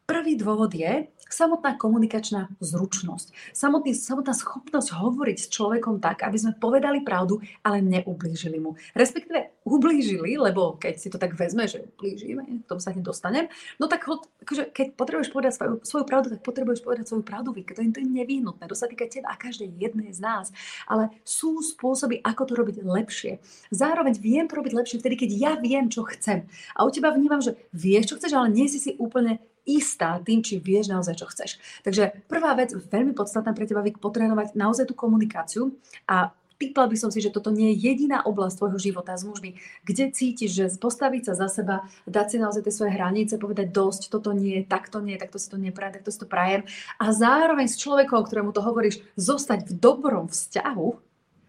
Prvý 0.07 0.39
dôvod 0.39 0.71
je 0.71 1.11
samotná 1.27 1.75
komunikačná 1.75 2.47
zručnosť. 2.63 3.35
Samotný, 3.51 3.91
samotná 3.91 4.39
schopnosť 4.39 4.95
hovoriť 4.95 5.37
s 5.43 5.51
človekom 5.51 5.99
tak, 5.99 6.23
aby 6.23 6.39
sme 6.39 6.55
povedali 6.55 7.03
pravdu, 7.03 7.43
ale 7.67 7.83
neublížili 7.83 8.63
mu. 8.63 8.79
Respektíve 8.95 9.67
ublížili, 9.67 10.39
lebo 10.39 10.79
keď 10.79 10.95
si 11.03 11.11
to 11.11 11.19
tak 11.19 11.35
vezme, 11.35 11.67
že 11.67 11.91
ublížime, 11.91 12.63
k 12.63 12.71
tomu 12.71 12.79
sa 12.79 12.95
hneď 12.95 13.03
dostanem, 13.03 13.51
no 13.83 13.91
tak 13.91 14.07
akože, 14.07 14.71
keď 14.71 14.95
potrebuješ 14.95 15.35
povedať 15.35 15.53
svoju, 15.59 15.75
svoju 15.83 16.05
pravdu, 16.07 16.39
tak 16.39 16.47
potrebuješ 16.47 16.87
povedať 16.87 17.11
svoju 17.11 17.27
pravdu. 17.27 17.51
To 17.51 17.83
je, 17.83 17.91
to 17.91 17.99
je 17.99 18.07
nevyhnutné. 18.07 18.63
To 18.71 18.79
sa 18.79 18.87
týka 18.87 19.11
teba 19.11 19.35
a 19.35 19.43
každej 19.43 19.75
jednej 19.75 20.15
z 20.15 20.23
nás. 20.23 20.55
Ale 20.87 21.11
sú 21.27 21.59
spôsoby, 21.59 22.23
ako 22.23 22.43
to 22.47 22.55
robiť 22.55 22.77
lepšie. 22.87 23.43
Zároveň 23.75 24.15
viem 24.23 24.47
to 24.47 24.55
robiť 24.55 24.71
lepšie 24.71 25.03
vtedy, 25.03 25.19
keď 25.19 25.31
ja 25.35 25.53
viem, 25.59 25.91
čo 25.91 26.07
chcem. 26.07 26.47
A 26.79 26.87
u 26.87 26.95
teba 26.95 27.11
vnímam, 27.11 27.43
že 27.43 27.59
vieš, 27.75 28.15
čo 28.15 28.23
chceš, 28.23 28.39
ale 28.39 28.55
nie 28.55 28.71
si 28.71 28.79
si 28.79 28.95
úplne 29.03 29.43
istá 29.67 30.23
tým, 30.23 30.41
či 30.41 30.63
vieš 30.63 30.89
naozaj, 30.89 31.19
čo 31.19 31.27
chceš. 31.27 31.59
Takže 31.83 32.25
prvá 32.31 32.55
vec, 32.55 32.73
veľmi 32.73 33.13
podstatná 33.13 33.53
pre 33.53 33.67
teba, 33.67 33.83
Vik, 33.83 33.99
potrénovať 33.99 34.55
naozaj 34.55 34.89
tú 34.89 34.95
komunikáciu 34.95 35.75
a 36.07 36.31
Typla 36.57 36.89
by 36.89 36.97
som 36.97 37.13
si, 37.13 37.21
že 37.21 37.29
toto 37.29 37.53
nie 37.53 37.77
je 37.77 37.93
jediná 37.93 38.25
oblasť 38.25 38.65
tvojho 38.65 38.79
života 38.81 39.13
s 39.13 39.29
mužmi, 39.29 39.61
kde 39.85 40.09
cítiš, 40.09 40.57
že 40.57 40.65
postaviť 40.81 41.29
sa 41.29 41.33
za 41.37 41.49
seba, 41.53 41.85
dať 42.09 42.27
si 42.33 42.37
naozaj 42.41 42.65
tie 42.65 42.73
svoje 42.73 42.97
hranice, 42.97 43.37
povedať 43.37 43.69
dosť, 43.69 44.09
toto 44.09 44.33
nie, 44.33 44.65
takto 44.65 45.05
nie, 45.05 45.21
takto 45.21 45.37
si 45.37 45.53
to 45.53 45.61
neprajem, 45.61 46.01
takto 46.01 46.09
si 46.09 46.21
to 46.25 46.25
prajem. 46.25 46.65
A 46.97 47.13
zároveň 47.13 47.69
s 47.69 47.77
človekom, 47.77 48.25
ktorému 48.25 48.57
to 48.57 48.65
hovoríš, 48.65 49.05
zostať 49.21 49.69
v 49.69 49.73
dobrom 49.77 50.33
vzťahu, 50.33 50.89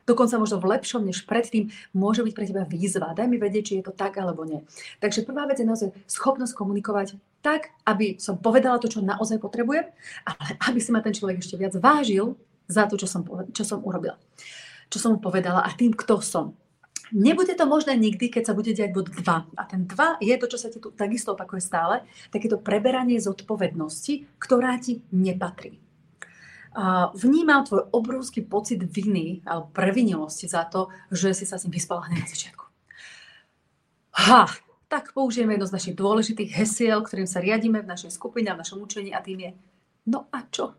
dokonca 0.08 0.40
možno 0.40 0.60
v 0.60 0.76
lepšom 0.76 1.04
než 1.04 1.24
predtým, 1.24 1.72
môže 1.96 2.28
byť 2.28 2.34
pre 2.36 2.48
teba 2.48 2.64
výzva. 2.68 3.16
Daj 3.16 3.28
mi 3.32 3.40
vedieť, 3.40 3.64
či 3.64 3.74
je 3.80 3.88
to 3.88 3.96
tak 3.96 4.20
alebo 4.20 4.44
nie. 4.44 4.64
Takže 5.00 5.24
prvá 5.24 5.48
vec 5.48 5.60
je 5.60 5.68
naozaj 5.68 5.96
schopnosť 6.08 6.52
komunikovať 6.52 7.16
tak, 7.42 7.74
aby 7.88 8.18
som 8.18 8.42
povedala 8.42 8.82
to, 8.82 8.92
čo 8.92 9.06
naozaj 9.06 9.40
potrebujem, 9.40 9.88
ale 10.26 10.44
aby 10.68 10.80
si 10.82 10.90
ma 10.92 11.00
ten 11.00 11.16
človek 11.16 11.40
ešte 11.40 11.56
viac 11.56 11.74
vážil 11.78 12.36
za 12.68 12.90
to, 12.90 13.00
čo 13.00 13.08
som, 13.08 13.24
čo 13.54 13.64
som 13.64 13.80
urobila. 13.84 14.20
Čo 14.88 14.98
som 15.00 15.10
mu 15.16 15.20
povedala 15.20 15.64
a 15.64 15.70
tým, 15.72 15.92
kto 15.96 16.20
som. 16.24 16.56
Nebude 17.16 17.56
to 17.56 17.64
možné 17.64 17.96
nikdy, 17.96 18.28
keď 18.28 18.52
sa 18.52 18.58
bude 18.58 18.76
diať 18.76 18.92
bod 18.92 19.08
2. 19.08 19.24
A 19.56 19.64
ten 19.64 19.88
2 19.88 20.20
je 20.20 20.36
to, 20.36 20.46
čo 20.52 20.58
sa 20.60 20.68
ti 20.68 20.84
tu 20.84 20.92
takisto 20.92 21.32
opakuje 21.36 21.64
stále, 21.64 22.04
takéto 22.32 22.60
preberanie 22.60 23.16
zodpovednosti, 23.20 24.28
ktorá 24.40 24.76
ti 24.80 25.04
nepatrí 25.16 25.80
vnímal 27.18 27.66
tvoj 27.66 27.90
obrovský 27.90 28.46
pocit 28.46 28.78
viny 28.86 29.42
alebo 29.50 29.74
previnilosti 29.74 30.46
za 30.46 30.70
to, 30.70 30.94
že 31.10 31.34
si 31.34 31.46
sa 31.50 31.58
s 31.58 31.66
ním 31.66 31.74
vyspala 31.74 32.06
hneď 32.06 32.22
na 32.22 32.30
začiatku. 32.30 32.66
Ha, 34.30 34.42
tak 34.88 35.12
použijeme 35.12 35.56
jedno 35.56 35.68
z 35.68 35.76
našich 35.76 35.96
dôležitých 35.96 36.52
hesiel, 36.64 37.04
ktorým 37.04 37.28
sa 37.28 37.44
riadíme 37.44 37.84
v 37.84 37.92
našej 37.92 38.12
skupine 38.16 38.48
a 38.52 38.56
v 38.56 38.62
našom 38.64 38.80
učení 38.80 39.12
a 39.12 39.20
tým 39.20 39.40
je 39.40 39.52
no 40.08 40.32
a 40.32 40.40
čo? 40.48 40.74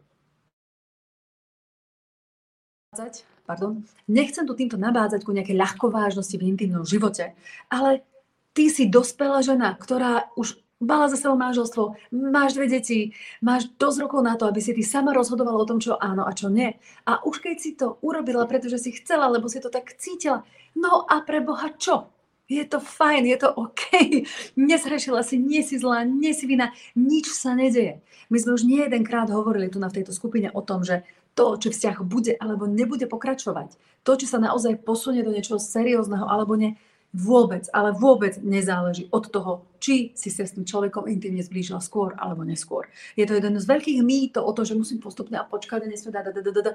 Pardon. 3.45 3.85
Nechcem 4.09 4.45
tu 4.45 4.53
týmto 4.57 4.81
nabádzať 4.81 5.25
ku 5.25 5.33
nejakej 5.33 5.57
ľahkovážnosti 5.57 6.37
v 6.37 6.49
intimnom 6.49 6.85
živote, 6.85 7.37
ale 7.69 8.05
ty 8.53 8.69
si 8.73 8.89
dospelá 8.89 9.45
žena, 9.45 9.77
ktorá 9.77 10.33
už 10.37 10.57
mala 10.81 11.11
za 11.11 11.19
sebou 11.19 11.35
manželstvo, 11.35 11.97
máš 12.13 12.55
dve 12.55 12.71
deti, 12.71 13.17
máš 13.43 13.67
dosť 13.77 13.99
rokov 14.07 14.21
na 14.23 14.39
to, 14.39 14.47
aby 14.47 14.61
si 14.63 14.73
ty 14.73 14.83
sama 14.85 15.11
rozhodovala 15.11 15.65
o 15.65 15.69
tom, 15.69 15.83
čo 15.83 15.99
áno 15.99 16.23
a 16.29 16.33
čo 16.33 16.49
nie. 16.49 16.77
A 17.05 17.25
už 17.25 17.43
keď 17.43 17.57
si 17.59 17.75
to 17.75 17.99
urobila, 18.01 18.47
pretože 18.47 18.79
si 18.79 18.91
chcela, 18.95 19.27
lebo 19.27 19.51
si 19.51 19.59
to 19.59 19.73
tak 19.73 19.99
cítila, 19.99 20.47
no 20.79 21.03
a 21.09 21.21
pre 21.27 21.43
Boha 21.43 21.75
čo? 21.75 22.18
Je 22.49 22.65
to 22.65 22.81
fajn, 22.81 23.29
je 23.29 23.37
to 23.37 23.49
OK. 23.53 23.85
Nezhrešila 24.57 25.21
si, 25.21 25.37
nie 25.37 25.61
si 25.61 25.77
zlá, 25.77 26.09
nie 26.09 26.33
si 26.33 26.49
vina, 26.49 26.73
nič 26.97 27.29
sa 27.29 27.53
nedeje. 27.53 28.01
My 28.33 28.41
sme 28.41 28.57
už 28.57 28.65
nie 28.65 28.81
jedenkrát 28.81 29.29
hovorili 29.29 29.69
tu 29.69 29.77
na 29.77 29.93
v 29.93 30.01
tejto 30.01 30.17
skupine 30.17 30.49
o 30.57 30.65
tom, 30.65 30.81
že 30.81 31.05
to, 31.37 31.61
či 31.61 31.71
vzťah 31.71 32.03
bude 32.03 32.35
alebo 32.41 32.67
nebude 32.67 33.07
pokračovať, 33.07 33.77
to, 34.03 34.13
či 34.19 34.27
sa 34.27 34.43
naozaj 34.43 34.81
posunie 34.83 35.23
do 35.23 35.31
niečoho 35.31 35.61
seriózneho 35.63 36.27
alebo 36.27 36.59
nie, 36.59 36.75
vôbec, 37.17 37.65
ale 37.73 37.97
vôbec 37.97 38.37
nezáleží 38.45 39.09
od 39.09 39.33
toho, 39.33 39.65
či 39.79 40.13
si 40.13 40.29
sa 40.29 40.45
s 40.45 40.53
tým 40.59 40.67
človekom 40.67 41.07
intimne 41.07 41.41
zblížila 41.41 41.79
skôr 41.79 42.13
alebo 42.19 42.43
neskôr. 42.43 42.91
Je 43.15 43.25
to 43.25 43.39
jeden 43.39 43.57
z 43.57 43.65
veľkých 43.65 44.03
mýtov 44.03 44.43
o 44.45 44.53
to, 44.53 44.67
že 44.67 44.75
musím 44.75 44.99
postupne 44.99 45.39
a 45.39 45.47
počkať, 45.47 45.87
nesmie 45.87 46.11
da, 46.11 46.21
da, 46.21 46.35
da, 46.35 46.43
da, 46.43 46.63
da, 46.63 46.73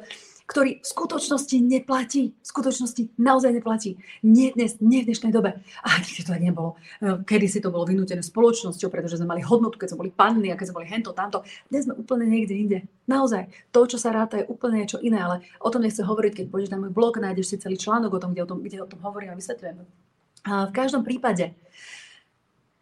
ktorý 0.48 0.80
v 0.80 0.88
skutočnosti 0.88 1.58
neplatí. 1.62 2.34
V 2.34 2.48
skutočnosti 2.48 3.14
naozaj 3.20 3.52
neplatí. 3.54 4.00
Nie 4.24 4.56
dnes, 4.56 4.80
nie 4.80 5.04
v 5.04 5.12
dnešnej 5.12 5.36
dobe. 5.36 5.60
A 5.84 5.90
to 6.02 6.24
tak 6.24 6.42
nebolo. 6.42 6.80
Kedy 7.04 7.46
si 7.52 7.60
to 7.60 7.70
bolo 7.70 7.86
vynútené 7.86 8.24
spoločnosťou, 8.24 8.88
pretože 8.88 9.20
sme 9.20 9.30
mali 9.30 9.44
hodnotu, 9.44 9.78
keď 9.78 9.94
sme 9.94 10.08
boli 10.08 10.12
panny 10.16 10.50
a 10.50 10.58
keď 10.58 10.72
sme 10.72 10.78
boli 10.82 10.88
hento, 10.90 11.12
tamto. 11.12 11.44
Dnes 11.68 11.86
sme 11.86 12.00
úplne 12.00 12.26
niekde 12.26 12.56
inde. 12.56 12.80
Naozaj, 13.06 13.52
to, 13.76 13.84
čo 13.84 14.00
sa 14.00 14.16
ráta, 14.16 14.40
je 14.40 14.48
úplne 14.48 14.80
niečo 14.80 14.98
iné, 15.04 15.20
ale 15.20 15.44
o 15.60 15.68
tom 15.68 15.84
nechcem 15.84 16.08
hovoriť, 16.08 16.32
keď 16.40 16.46
pôjdeš 16.48 16.72
na 16.72 16.80
môj 16.80 16.96
blog, 16.96 17.20
nájdeš 17.20 17.52
si 17.52 17.56
celý 17.60 17.76
článok 17.76 18.16
o 18.16 18.22
tom, 18.24 18.32
kde 18.32 18.48
o 18.48 18.50
tom, 18.50 18.64
kde 18.64 18.80
o 18.80 18.88
tom 18.88 19.04
hovorím 19.04 19.36
a 19.36 19.38
vysvetľujem. 19.38 19.84
A 20.44 20.68
v 20.68 20.76
každom 20.76 21.08
prípade, 21.08 21.56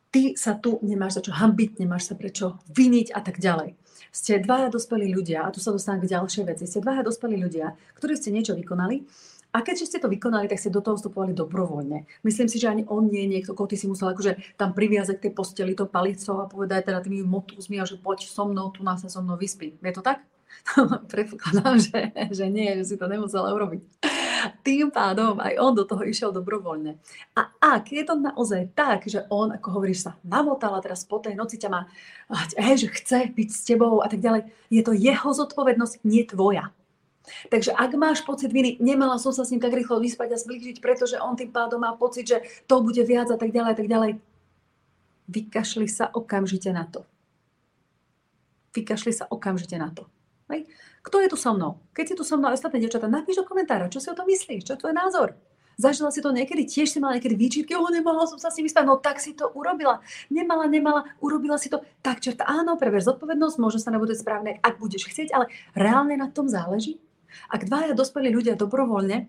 ty 0.09 0.33
sa 0.33 0.57
tu 0.57 0.81
nemáš 0.81 1.17
za 1.17 1.21
čo 1.21 1.31
hambiť, 1.31 1.77
nemáš 1.77 2.09
sa 2.09 2.17
prečo 2.17 2.57
viniť 2.73 3.13
a 3.13 3.21
tak 3.21 3.37
ďalej. 3.37 3.77
Ste 4.11 4.43
dvaja 4.43 4.67
dospelí 4.67 5.07
ľudia, 5.07 5.47
a 5.47 5.53
tu 5.53 5.63
sa 5.63 5.71
dostanem 5.71 6.03
k 6.03 6.11
ďalšej 6.11 6.43
veci, 6.43 6.67
ste 6.67 6.83
dvaja 6.83 7.05
dospelí 7.05 7.39
ľudia, 7.39 7.77
ktorí 7.95 8.19
ste 8.19 8.33
niečo 8.33 8.57
vykonali 8.57 9.07
a 9.51 9.63
keďže 9.63 9.87
ste 9.87 9.99
to 9.99 10.11
vykonali, 10.11 10.47
tak 10.47 10.59
ste 10.59 10.71
do 10.71 10.83
toho 10.83 10.99
vstupovali 10.99 11.31
dobrovoľne. 11.31 12.07
Myslím 12.23 12.47
si, 12.47 12.59
že 12.59 12.71
ani 12.71 12.83
on 12.87 13.07
nie 13.07 13.23
je 13.23 13.31
niekto, 13.39 13.51
koho 13.55 13.71
ty 13.71 13.79
si 13.79 13.87
musel 13.87 14.11
akože 14.11 14.59
tam 14.59 14.71
priviazať 14.75 15.19
k 15.19 15.31
posteli 15.31 15.75
to 15.75 15.87
palicou 15.87 16.43
a 16.43 16.47
povedať 16.47 16.91
teda 16.91 17.03
tými 17.03 17.23
motúzmi 17.23 17.79
a 17.79 17.87
že 17.87 17.99
poď 17.99 18.27
so 18.27 18.47
mnou, 18.47 18.71
tu 18.71 18.83
nás 18.83 18.99
sa 18.99 19.07
so 19.07 19.23
mnou 19.23 19.39
vyspí. 19.39 19.75
Je 19.79 19.93
to 19.95 20.03
tak? 20.03 20.23
Predpokladám, 21.11 21.79
že, 21.79 21.99
že 22.31 22.45
nie, 22.47 22.79
že 22.79 22.83
si 22.83 22.95
to 22.99 23.07
nemusela 23.07 23.51
urobiť. 23.55 24.10
Tým 24.65 24.89
pádom 24.89 25.37
aj 25.37 25.53
on 25.61 25.73
do 25.75 25.85
toho 25.85 26.01
išiel 26.05 26.33
dobrovoľne. 26.33 26.97
A 27.37 27.53
ak 27.59 27.93
je 27.93 28.03
to 28.05 28.17
naozaj 28.17 28.71
tak, 28.73 29.05
že 29.05 29.25
on, 29.29 29.53
ako 29.53 29.67
hovoríš, 29.79 30.09
sa 30.09 30.11
namotal 30.25 30.73
a 30.77 30.83
teraz 30.83 31.05
po 31.05 31.21
tej 31.21 31.37
noci 31.37 31.61
ťa 31.61 31.69
má, 31.69 31.81
že 32.79 32.87
chce 32.89 33.31
byť 33.31 33.49
s 33.49 33.61
tebou 33.65 34.01
a 34.01 34.07
tak 34.09 34.19
ďalej, 34.19 34.49
je 34.73 34.81
to 34.81 34.93
jeho 34.95 35.29
zodpovednosť, 35.29 36.01
nie 36.07 36.25
tvoja. 36.25 36.73
Takže 37.53 37.71
ak 37.77 37.91
máš 37.95 38.25
pocit 38.25 38.49
viny, 38.49 38.81
nemala 38.81 39.21
som 39.21 39.29
sa 39.29 39.45
s 39.45 39.53
ním 39.53 39.61
tak 39.61 39.77
rýchlo 39.77 40.01
vyspať 40.01 40.33
a 40.33 40.41
zblížiť, 40.41 40.81
pretože 40.81 41.21
on 41.21 41.37
tým 41.37 41.53
pádom 41.53 41.79
má 41.79 41.93
pocit, 41.93 42.25
že 42.25 42.41
to 42.65 42.81
bude 42.81 42.99
viac 43.05 43.29
a 43.29 43.37
tak 43.37 43.53
ďalej 43.53 43.71
a 43.71 43.77
tak 43.77 43.87
ďalej. 43.87 44.11
Vykašli 45.31 45.87
sa 45.87 46.09
okamžite 46.11 46.73
na 46.73 46.83
to. 46.89 47.05
Vykašli 48.73 49.13
sa 49.15 49.29
okamžite 49.29 49.77
na 49.77 49.93
to. 49.93 50.09
Hej. 50.51 50.67
Kto 51.01 51.17
je 51.17 51.29
tu 51.33 51.37
so 51.37 51.53
mnou? 51.57 51.81
Keď 51.97 52.05
si 52.05 52.15
tu 52.17 52.23
so 52.23 52.37
mnou 52.37 52.53
ostatné 52.53 52.77
dievčatá, 52.77 53.09
napíš 53.09 53.41
do 53.41 53.45
komentára, 53.45 53.89
čo 53.89 53.97
si 53.97 54.09
o 54.09 54.17
tom 54.17 54.29
myslíš, 54.29 54.65
čo 54.65 54.73
je 54.77 54.81
tvoj 54.85 54.93
názor. 54.93 55.33
Zažila 55.81 56.13
si 56.13 56.21
to 56.21 56.29
niekedy, 56.29 56.69
tiež 56.69 56.93
si 56.93 57.01
mala 57.01 57.17
niekedy 57.17 57.33
výčitky, 57.33 57.73
o, 57.73 57.81
nemohla 57.89 58.29
som 58.29 58.37
sa 58.37 58.53
s 58.53 58.61
ním 58.61 58.69
vyspať, 58.69 58.85
no 58.85 59.01
tak 59.01 59.17
si 59.17 59.33
to 59.33 59.49
urobila. 59.49 59.97
Nemala, 60.29 60.69
nemala, 60.69 61.09
urobila 61.17 61.57
si 61.57 61.73
to. 61.73 61.81
Tak 62.05 62.21
čerta, 62.21 62.45
áno, 62.45 62.77
preber 62.77 63.01
zodpovednosť, 63.01 63.57
možno 63.57 63.79
sa 63.81 63.89
nebude 63.89 64.13
správne, 64.13 64.61
ak 64.61 64.77
budeš 64.77 65.09
chcieť, 65.09 65.33
ale 65.33 65.49
reálne 65.73 66.13
na 66.21 66.29
tom 66.29 66.45
záleží. 66.45 67.01
Ak 67.49 67.65
dvaja 67.65 67.97
dospelí 67.97 68.29
ľudia 68.29 68.53
dobrovoľne 68.53 69.25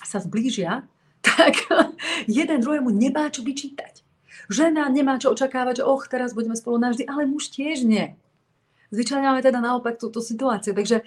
sa 0.00 0.16
zblížia, 0.22 0.88
tak 1.26 1.60
jeden 2.24 2.58
druhému 2.64 2.88
nemá 2.88 3.28
čo 3.28 3.44
vyčítať. 3.44 4.00
Žena 4.48 4.88
nemá 4.88 5.20
čo 5.20 5.30
očakávať, 5.30 5.82
že 5.82 5.84
och, 5.84 6.08
teraz 6.08 6.32
budeme 6.32 6.56
spolu 6.56 6.80
navždy, 6.80 7.04
ale 7.04 7.28
muž 7.28 7.52
tiež 7.52 7.84
nie. 7.84 8.16
Zvyčajne 8.92 9.24
máme 9.24 9.40
teda 9.40 9.58
naopak 9.58 9.96
túto 9.96 10.20
situáciu. 10.20 10.76
Takže, 10.76 11.02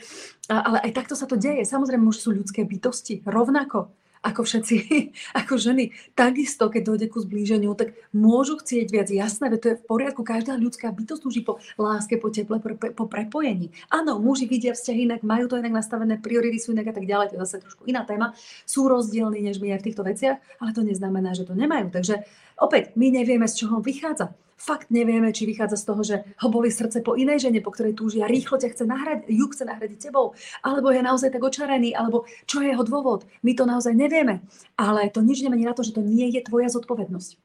ale 0.49 0.81
aj 0.81 0.91
takto 0.91 1.13
sa 1.13 1.29
to 1.29 1.37
deje. 1.37 1.63
Samozrejme, 1.63 2.01
muži 2.01 2.19
sú 2.25 2.29
ľudské 2.33 2.65
bytosti, 2.65 3.21
rovnako 3.23 3.93
ako 4.25 4.41
všetci, 4.41 4.75
ako 5.45 5.53
ženy. 5.61 5.93
Takisto, 6.17 6.73
keď 6.73 6.81
dojde 6.81 7.07
ku 7.13 7.21
zblíženiu, 7.21 7.77
tak 7.77 7.93
môžu 8.09 8.57
chcieť 8.57 8.87
viac. 8.89 9.07
Jasné, 9.13 9.53
to 9.61 9.77
je 9.77 9.77
v 9.77 9.85
poriadku. 9.85 10.25
Každá 10.25 10.57
ľudská 10.57 10.89
bytosť 10.89 11.21
túži 11.21 11.41
po 11.45 11.61
láske, 11.77 12.17
po 12.17 12.33
teple, 12.33 12.57
po, 12.57 12.73
po 12.73 13.05
prepojení. 13.05 13.69
Áno, 13.93 14.17
muži 14.17 14.49
vidia 14.49 14.73
vzťahy 14.73 15.05
inak, 15.05 15.21
majú 15.21 15.45
to 15.45 15.61
inak 15.61 15.77
nastavené, 15.77 16.17
priority 16.17 16.57
sú 16.57 16.73
inak 16.73 16.89
a 16.89 16.95
tak 16.97 17.05
ďalej. 17.05 17.25
To 17.31 17.35
je 17.37 17.43
zase 17.45 17.61
trošku 17.61 17.85
iná 17.85 18.01
téma. 18.01 18.33
Sú 18.65 18.89
rozdielni 18.89 19.45
než 19.45 19.61
my 19.61 19.77
aj 19.77 19.85
v 19.85 19.87
týchto 19.93 20.01
veciach, 20.01 20.41
ale 20.57 20.73
to 20.73 20.81
neznamená, 20.81 21.37
že 21.37 21.45
to 21.45 21.53
nemajú. 21.53 21.93
Takže 21.93 22.25
opäť, 22.59 22.95
my 22.95 23.07
nevieme, 23.11 23.47
z 23.47 23.65
čoho 23.65 23.79
vychádza 23.79 24.33
fakt 24.55 24.89
nevieme, 24.89 25.29
či 25.35 25.45
vychádza 25.45 25.77
z 25.77 25.85
toho, 25.85 26.01
že 26.01 26.15
ho 26.23 26.47
boli 26.47 26.71
srdce 26.71 27.03
po 27.03 27.13
inej 27.19 27.47
žene, 27.47 27.59
po 27.59 27.75
ktorej 27.75 27.93
túži 27.93 28.23
a 28.23 28.31
rýchlo 28.31 28.55
ťa 28.57 28.71
chce 28.71 28.83
nahradiť, 28.87 29.27
ju 29.29 29.45
chce 29.51 29.63
nahradiť 29.67 29.99
tebou, 30.09 30.33
alebo 30.63 30.89
je 30.89 31.01
naozaj 31.03 31.29
tak 31.29 31.43
očarený, 31.43 31.93
alebo 31.93 32.23
čo 32.47 32.63
je 32.63 32.71
jeho 32.71 32.83
dôvod. 32.87 33.27
My 33.43 33.51
to 33.53 33.67
naozaj 33.67 33.91
nevieme. 33.93 34.41
Ale 34.79 35.11
to 35.11 35.19
nič 35.21 35.43
nemení 35.43 35.67
na 35.67 35.75
to, 35.75 35.83
že 35.83 35.93
to 35.93 36.01
nie 36.01 36.31
je 36.31 36.41
tvoja 36.41 36.71
zodpovednosť. 36.71 37.37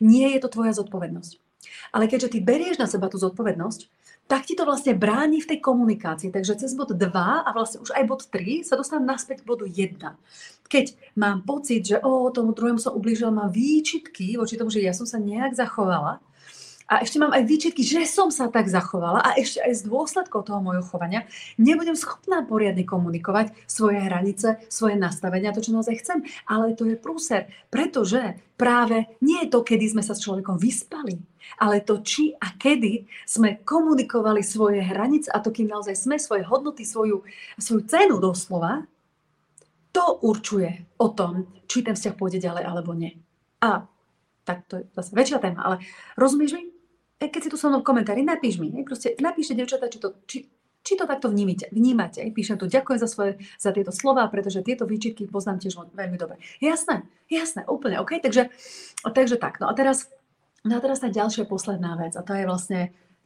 Nie 0.00 0.34
je 0.34 0.40
to 0.42 0.48
tvoja 0.50 0.72
zodpovednosť. 0.74 1.32
Ale 1.92 2.06
keďže 2.06 2.36
ty 2.36 2.38
berieš 2.40 2.78
na 2.78 2.86
seba 2.86 3.10
tú 3.10 3.18
zodpovednosť, 3.18 3.90
tak 4.28 4.44
ti 4.44 4.52
to 4.52 4.68
vlastne 4.68 4.92
bráni 4.92 5.40
v 5.40 5.56
tej 5.56 5.58
komunikácii. 5.64 6.28
Takže 6.28 6.60
cez 6.60 6.76
bod 6.76 6.92
2 6.92 7.00
a 7.16 7.48
vlastne 7.56 7.80
už 7.80 7.96
aj 7.96 8.04
bod 8.04 8.28
3 8.28 8.60
sa 8.60 8.76
dostanem 8.76 9.08
naspäť 9.08 9.40
k 9.40 9.48
bodu 9.48 9.64
1. 9.64 9.96
Keď 10.68 11.16
mám 11.16 11.42
pocit, 11.48 11.84
že 11.84 11.96
o, 12.00 12.28
tomu 12.28 12.52
druhému 12.52 12.78
som 12.78 12.94
ublížila, 12.94 13.32
mám 13.32 13.50
výčitky 13.50 14.36
voči 14.36 14.60
tomu, 14.60 14.68
že 14.68 14.84
ja 14.84 14.92
som 14.92 15.08
sa 15.08 15.16
nejak 15.16 15.56
zachovala, 15.56 16.20
a 16.88 17.04
ešte 17.04 17.20
mám 17.20 17.36
aj 17.36 17.44
výčitky, 17.44 17.84
že 17.84 18.08
som 18.08 18.32
sa 18.32 18.48
tak 18.48 18.64
zachovala 18.64 19.20
a 19.20 19.36
ešte 19.36 19.60
aj 19.60 19.72
z 19.76 19.82
dôsledkov 19.92 20.48
toho 20.48 20.64
môjho 20.64 20.80
chovania 20.88 21.28
nebudem 21.60 21.92
schopná 21.92 22.40
poriadne 22.48 22.80
komunikovať 22.88 23.52
svoje 23.68 24.00
hranice, 24.00 24.56
svoje 24.72 24.96
nastavenia, 24.96 25.52
to, 25.52 25.60
čo 25.60 25.76
naozaj 25.76 26.00
chcem. 26.00 26.24
Ale 26.48 26.72
to 26.72 26.88
je 26.88 26.96
prúser, 26.96 27.52
pretože 27.68 28.40
práve 28.56 29.04
nie 29.20 29.36
je 29.44 29.52
to, 29.52 29.60
kedy 29.60 29.84
sme 29.84 30.00
sa 30.00 30.16
s 30.16 30.24
človekom 30.24 30.56
vyspali, 30.56 31.20
ale 31.60 31.84
to, 31.84 32.00
či 32.00 32.32
a 32.40 32.56
kedy 32.56 33.04
sme 33.28 33.60
komunikovali 33.68 34.40
svoje 34.40 34.80
hranice 34.80 35.28
a 35.28 35.44
to, 35.44 35.52
kým 35.52 35.68
naozaj 35.68 35.92
sme 35.92 36.16
svoje 36.16 36.48
hodnoty, 36.48 36.88
svoju, 36.88 37.20
svoju 37.60 37.84
cenu 37.84 38.16
doslova, 38.16 38.88
to 39.98 40.22
určuje 40.22 40.94
o 41.02 41.10
tom, 41.10 41.50
či 41.66 41.82
ten 41.82 41.98
vzťah 41.98 42.14
pôjde 42.14 42.38
ďalej 42.38 42.62
alebo 42.62 42.94
nie. 42.94 43.18
A 43.58 43.82
tak 44.46 44.70
to 44.70 44.78
je 44.78 44.86
zase 44.94 45.10
väčšia 45.10 45.42
téma, 45.42 45.66
ale 45.66 45.82
rozumieš 46.14 46.54
mi? 46.54 46.70
E, 47.18 47.26
keď 47.26 47.40
si 47.42 47.50
tu 47.50 47.58
so 47.58 47.66
mnou 47.66 47.82
v 47.82 47.88
komentári, 47.90 48.22
napíš 48.22 48.62
mi, 48.62 48.70
proste 48.86 49.18
napíšte, 49.18 49.58
devčatá, 49.58 49.90
či 49.90 49.98
to, 49.98 50.14
či, 50.30 50.46
či 50.86 50.94
to 50.94 51.04
takto 51.04 51.26
vnímate. 51.26 51.66
vnímate. 51.74 52.22
Píšem 52.30 52.56
tu, 52.56 52.70
ďakujem 52.70 52.98
za, 53.02 53.10
svoje, 53.10 53.42
za 53.58 53.74
tieto 53.74 53.90
slova, 53.90 54.22
pretože 54.30 54.62
tieto 54.62 54.86
výčitky 54.86 55.26
poznám 55.26 55.58
tiež 55.66 55.74
veľmi 55.92 56.14
dobre. 56.14 56.38
Jasné, 56.62 57.02
jasné, 57.26 57.66
úplne, 57.66 57.98
OK? 57.98 58.22
Takže, 58.22 58.54
takže 59.02 59.36
tak. 59.36 59.58
No 59.58 59.66
a 59.66 59.74
teraz, 59.74 60.06
no 60.62 60.78
a 60.78 60.80
teraz 60.80 61.02
tá 61.02 61.10
ďalšia 61.10 61.44
posledná 61.50 61.98
vec 61.98 62.14
a 62.14 62.22
to 62.22 62.38
je 62.38 62.46
vlastne 62.46 62.80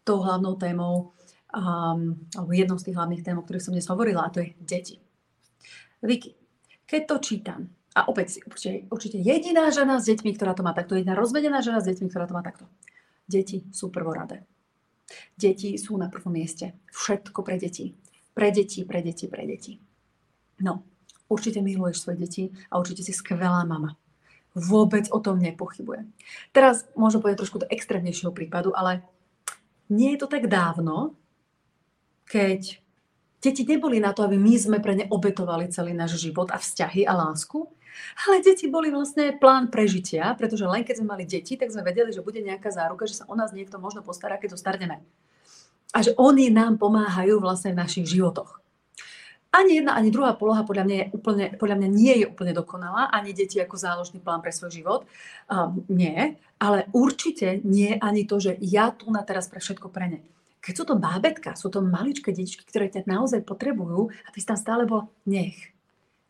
tou 0.08 0.24
hlavnou 0.24 0.56
témou, 0.56 1.12
um, 1.54 2.18
alebo 2.32 2.50
jednou 2.50 2.80
z 2.80 2.90
tých 2.90 2.96
hlavných 2.98 3.22
tém, 3.22 3.36
o 3.38 3.44
ktorých 3.44 3.62
som 3.62 3.76
dnes 3.76 3.86
hovorila, 3.86 4.26
a 4.26 4.32
to 4.32 4.40
je 4.42 4.56
deti. 4.58 4.96
Vicky, 6.02 6.34
keď 6.92 7.02
to 7.08 7.16
čítam, 7.24 7.60
a 7.96 8.04
opäť 8.08 8.44
určite, 8.44 8.88
určite 8.92 9.16
jediná 9.16 9.72
žena 9.72 9.96
s 9.96 10.08
deťmi, 10.08 10.36
ktorá 10.36 10.52
to 10.52 10.60
má 10.60 10.76
takto, 10.76 10.96
jediná 10.96 11.16
rozvedená 11.16 11.64
žena 11.64 11.80
s 11.80 11.88
deťmi, 11.88 12.08
ktorá 12.12 12.28
to 12.28 12.36
má 12.36 12.44
takto. 12.44 12.68
Deti 13.24 13.64
sú 13.72 13.88
prvoradé. 13.88 14.44
Deti 15.36 15.76
sú 15.76 15.96
na 15.96 16.12
prvom 16.12 16.36
mieste. 16.36 16.76
Všetko 16.92 17.40
pre 17.40 17.56
deti. 17.56 17.96
Pre 18.32 18.48
deti, 18.48 18.84
pre 18.84 19.00
deti, 19.00 19.24
pre 19.28 19.44
deti. 19.44 19.76
No, 20.60 20.84
určite 21.28 21.64
miluješ 21.64 22.04
svoje 22.04 22.28
deti 22.28 22.44
a 22.68 22.76
určite 22.76 23.04
si 23.04 23.12
skvelá 23.12 23.64
mama. 23.64 23.96
Vôbec 24.52 25.08
o 25.08 25.20
tom 25.20 25.40
nepochybujem. 25.40 26.12
Teraz 26.52 26.84
môžem 26.92 27.24
povedať 27.24 27.44
trošku 27.44 27.64
do 27.64 27.70
extrémnejšieho 27.72 28.36
prípadu, 28.36 28.76
ale 28.76 29.00
nie 29.88 30.12
je 30.16 30.20
to 30.24 30.28
tak 30.28 30.48
dávno, 30.48 31.16
keď 32.28 32.81
deti 33.42 33.66
neboli 33.66 33.98
na 33.98 34.14
to, 34.14 34.22
aby 34.22 34.38
my 34.38 34.54
sme 34.54 34.78
pre 34.78 34.94
ne 34.94 35.10
obetovali 35.10 35.66
celý 35.74 35.92
náš 35.92 36.22
život 36.22 36.54
a 36.54 36.62
vzťahy 36.62 37.02
a 37.04 37.12
lásku, 37.12 37.66
ale 38.28 38.40
deti 38.40 38.70
boli 38.70 38.88
vlastne 38.88 39.34
plán 39.36 39.68
prežitia, 39.68 40.32
pretože 40.38 40.64
len 40.64 40.86
keď 40.86 41.02
sme 41.02 41.12
mali 41.18 41.24
deti, 41.26 41.58
tak 41.58 41.74
sme 41.74 41.84
vedeli, 41.84 42.14
že 42.14 42.24
bude 42.24 42.40
nejaká 42.40 42.70
záruka, 42.70 43.04
že 43.04 43.18
sa 43.18 43.28
o 43.28 43.34
nás 43.34 43.50
niekto 43.52 43.76
možno 43.82 44.00
postará, 44.00 44.38
keď 44.38 44.56
zostarneme. 44.56 45.02
A 45.92 45.98
že 46.00 46.16
oni 46.16 46.48
nám 46.48 46.80
pomáhajú 46.80 47.36
vlastne 47.42 47.76
v 47.76 47.80
našich 47.84 48.08
životoch. 48.08 48.62
Ani 49.52 49.84
jedna, 49.84 49.92
ani 49.92 50.08
druhá 50.08 50.32
poloha 50.32 50.64
podľa 50.64 50.88
mňa, 50.88 50.96
je 50.96 51.06
úplne, 51.12 51.46
podľa 51.60 51.76
mňa 51.76 51.88
nie 51.92 52.14
je 52.24 52.26
úplne 52.32 52.56
dokonalá, 52.56 53.12
ani 53.12 53.36
deti 53.36 53.60
ako 53.60 53.76
záložný 53.76 54.24
plán 54.24 54.40
pre 54.40 54.48
svoj 54.48 54.72
život. 54.72 55.04
Um, 55.44 55.84
nie, 55.92 56.40
ale 56.56 56.88
určite 56.96 57.60
nie 57.60 58.00
ani 58.00 58.24
to, 58.24 58.40
že 58.40 58.56
ja 58.64 58.88
tu 58.88 59.12
na 59.12 59.20
teraz 59.20 59.52
pre 59.52 59.60
všetko 59.60 59.92
pre 59.92 60.08
ne. 60.08 60.20
Keď 60.62 60.74
sú 60.78 60.84
to 60.86 60.94
bábetka, 60.94 61.58
sú 61.58 61.68
to 61.74 61.82
maličké 61.82 62.30
detičky, 62.30 62.62
ktoré 62.62 62.86
ťa 62.86 63.10
naozaj 63.10 63.42
potrebujú, 63.42 64.14
aby 64.30 64.36
si 64.38 64.46
tam 64.46 64.54
stále 64.54 64.86
bol, 64.86 65.10
nech. 65.26 65.58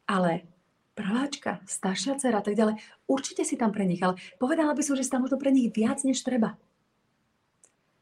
Ale 0.09 0.49
prváčka, 0.97 1.61
staršia 1.69 2.17
dcera 2.17 2.41
a 2.41 2.45
tak 2.45 2.57
ďalej. 2.57 2.81
Určite 3.05 3.45
si 3.45 3.61
tam 3.61 3.77
pre 3.77 3.85
nich, 3.85 4.01
ale 4.01 4.17
povedala 4.41 4.73
by 4.73 4.81
som, 4.81 4.97
že 4.97 5.05
si 5.05 5.13
tam 5.13 5.29
možno 5.29 5.37
pre 5.37 5.53
nich 5.53 5.69
viac, 5.69 6.01
než 6.01 6.25
treba. 6.25 6.57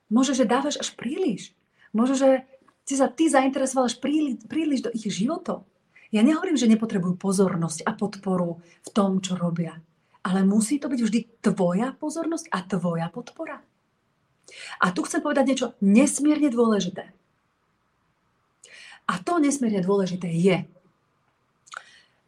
Možno, 0.07 0.39
že 0.39 0.47
dávaš 0.47 0.79
až 0.79 0.95
príliš. 0.95 1.55
Možno, 1.91 2.15
že 2.15 2.47
si 2.87 2.95
sa 2.99 3.07
ty 3.07 3.31
zainteresoval 3.31 3.87
až 3.87 3.99
príliš, 4.03 4.47
príliš 4.47 4.87
do 4.87 4.91
ich 4.91 5.07
životov. 5.07 5.67
Ja 6.11 6.27
nehovorím, 6.27 6.59
že 6.59 6.67
nepotrebujú 6.67 7.15
pozornosť 7.15 7.87
a 7.87 7.95
podporu 7.95 8.59
v 8.83 8.89
tom, 8.91 9.23
čo 9.23 9.39
robia. 9.39 9.79
Ale 10.27 10.43
musí 10.43 10.83
to 10.83 10.91
byť 10.91 11.01
vždy 11.01 11.21
tvoja 11.39 11.95
pozornosť 11.95 12.51
a 12.51 12.59
tvoja 12.67 13.07
podpora. 13.15 13.63
A 14.83 14.91
tu 14.91 15.07
chcem 15.07 15.21
povedať 15.23 15.45
niečo 15.51 15.69
nesmierne 15.83 16.51
dôležité. 16.51 17.11
A 19.11 19.19
to 19.19 19.43
nesmierne 19.43 19.83
dôležité 19.83 20.31
je, 20.31 20.63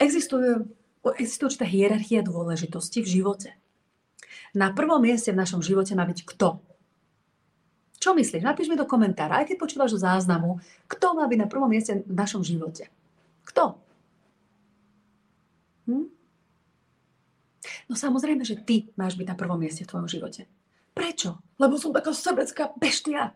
existuje, 0.02 0.66
existuje 1.14 1.46
určitá 1.46 1.66
hierarchia 1.66 2.26
dôležitosti 2.26 3.06
v 3.06 3.12
živote. 3.20 3.50
Na 4.52 4.74
prvom 4.74 4.98
mieste 4.98 5.30
v 5.30 5.40
našom 5.40 5.62
živote 5.62 5.94
má 5.94 6.02
byť 6.04 6.26
kto? 6.26 6.58
Čo 8.02 8.18
myslíš? 8.18 8.42
Napíš 8.42 8.66
mi 8.66 8.74
do 8.74 8.82
komentára, 8.82 9.38
aj 9.38 9.54
keď 9.54 9.56
počúvaš 9.62 9.94
do 9.94 10.02
záznamu, 10.02 10.58
kto 10.90 11.14
má 11.14 11.24
byť 11.30 11.38
na 11.38 11.46
prvom 11.46 11.70
mieste 11.70 12.02
v 12.02 12.14
našom 12.18 12.42
živote. 12.42 12.90
Kto? 13.46 13.78
Hm? 15.86 16.10
No 17.86 17.94
samozrejme, 17.94 18.42
že 18.42 18.58
ty 18.58 18.90
máš 18.98 19.14
byť 19.14 19.26
na 19.30 19.38
prvom 19.38 19.54
mieste 19.54 19.86
v 19.86 19.90
tvojom 19.94 20.10
živote. 20.10 20.50
Prečo? 20.92 21.40
Lebo 21.56 21.80
som 21.80 21.92
taká 21.92 22.12
sebecká 22.12 22.72
beštia. 22.76 23.32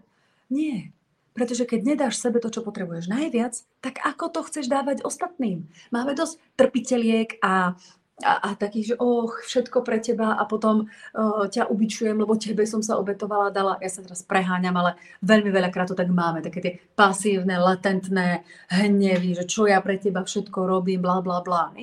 Nie. 0.52 0.92
Pretože 1.36 1.68
keď 1.68 1.80
nedáš 1.84 2.16
sebe 2.16 2.40
to, 2.40 2.48
čo 2.48 2.64
potrebuješ 2.64 3.12
najviac, 3.12 3.60
tak 3.84 4.00
ako 4.00 4.32
to 4.32 4.40
chceš 4.48 4.72
dávať 4.72 5.04
ostatným? 5.04 5.68
Máme 5.92 6.16
dosť 6.16 6.40
trpiteliek 6.56 7.36
a 7.44 7.76
a, 8.24 8.48
a 8.48 8.48
taký, 8.56 8.80
že 8.80 8.94
oh, 8.96 9.28
všetko 9.28 9.84
pre 9.84 10.00
teba 10.00 10.40
a 10.40 10.48
potom 10.48 10.88
uh, 10.88 11.44
ťa 11.52 11.68
ubičujem, 11.68 12.16
lebo 12.16 12.32
tebe 12.40 12.64
som 12.64 12.80
sa 12.80 12.96
obetovala, 12.96 13.52
dala, 13.52 13.76
ja 13.76 13.92
sa 13.92 14.00
teraz 14.00 14.24
preháňam, 14.24 14.72
ale 14.72 14.96
veľmi 15.20 15.52
veľakrát 15.52 15.92
to 15.92 15.98
tak 15.98 16.08
máme, 16.08 16.40
také 16.40 16.60
tie 16.64 16.74
pasívne, 16.96 17.60
latentné 17.60 18.40
hnevy, 18.72 19.36
že 19.36 19.44
čo 19.44 19.68
ja 19.68 19.84
pre 19.84 20.00
teba 20.00 20.24
všetko 20.24 20.64
robím, 20.64 21.04
bla 21.04 21.20
bla 21.20 21.44
bla. 21.44 21.76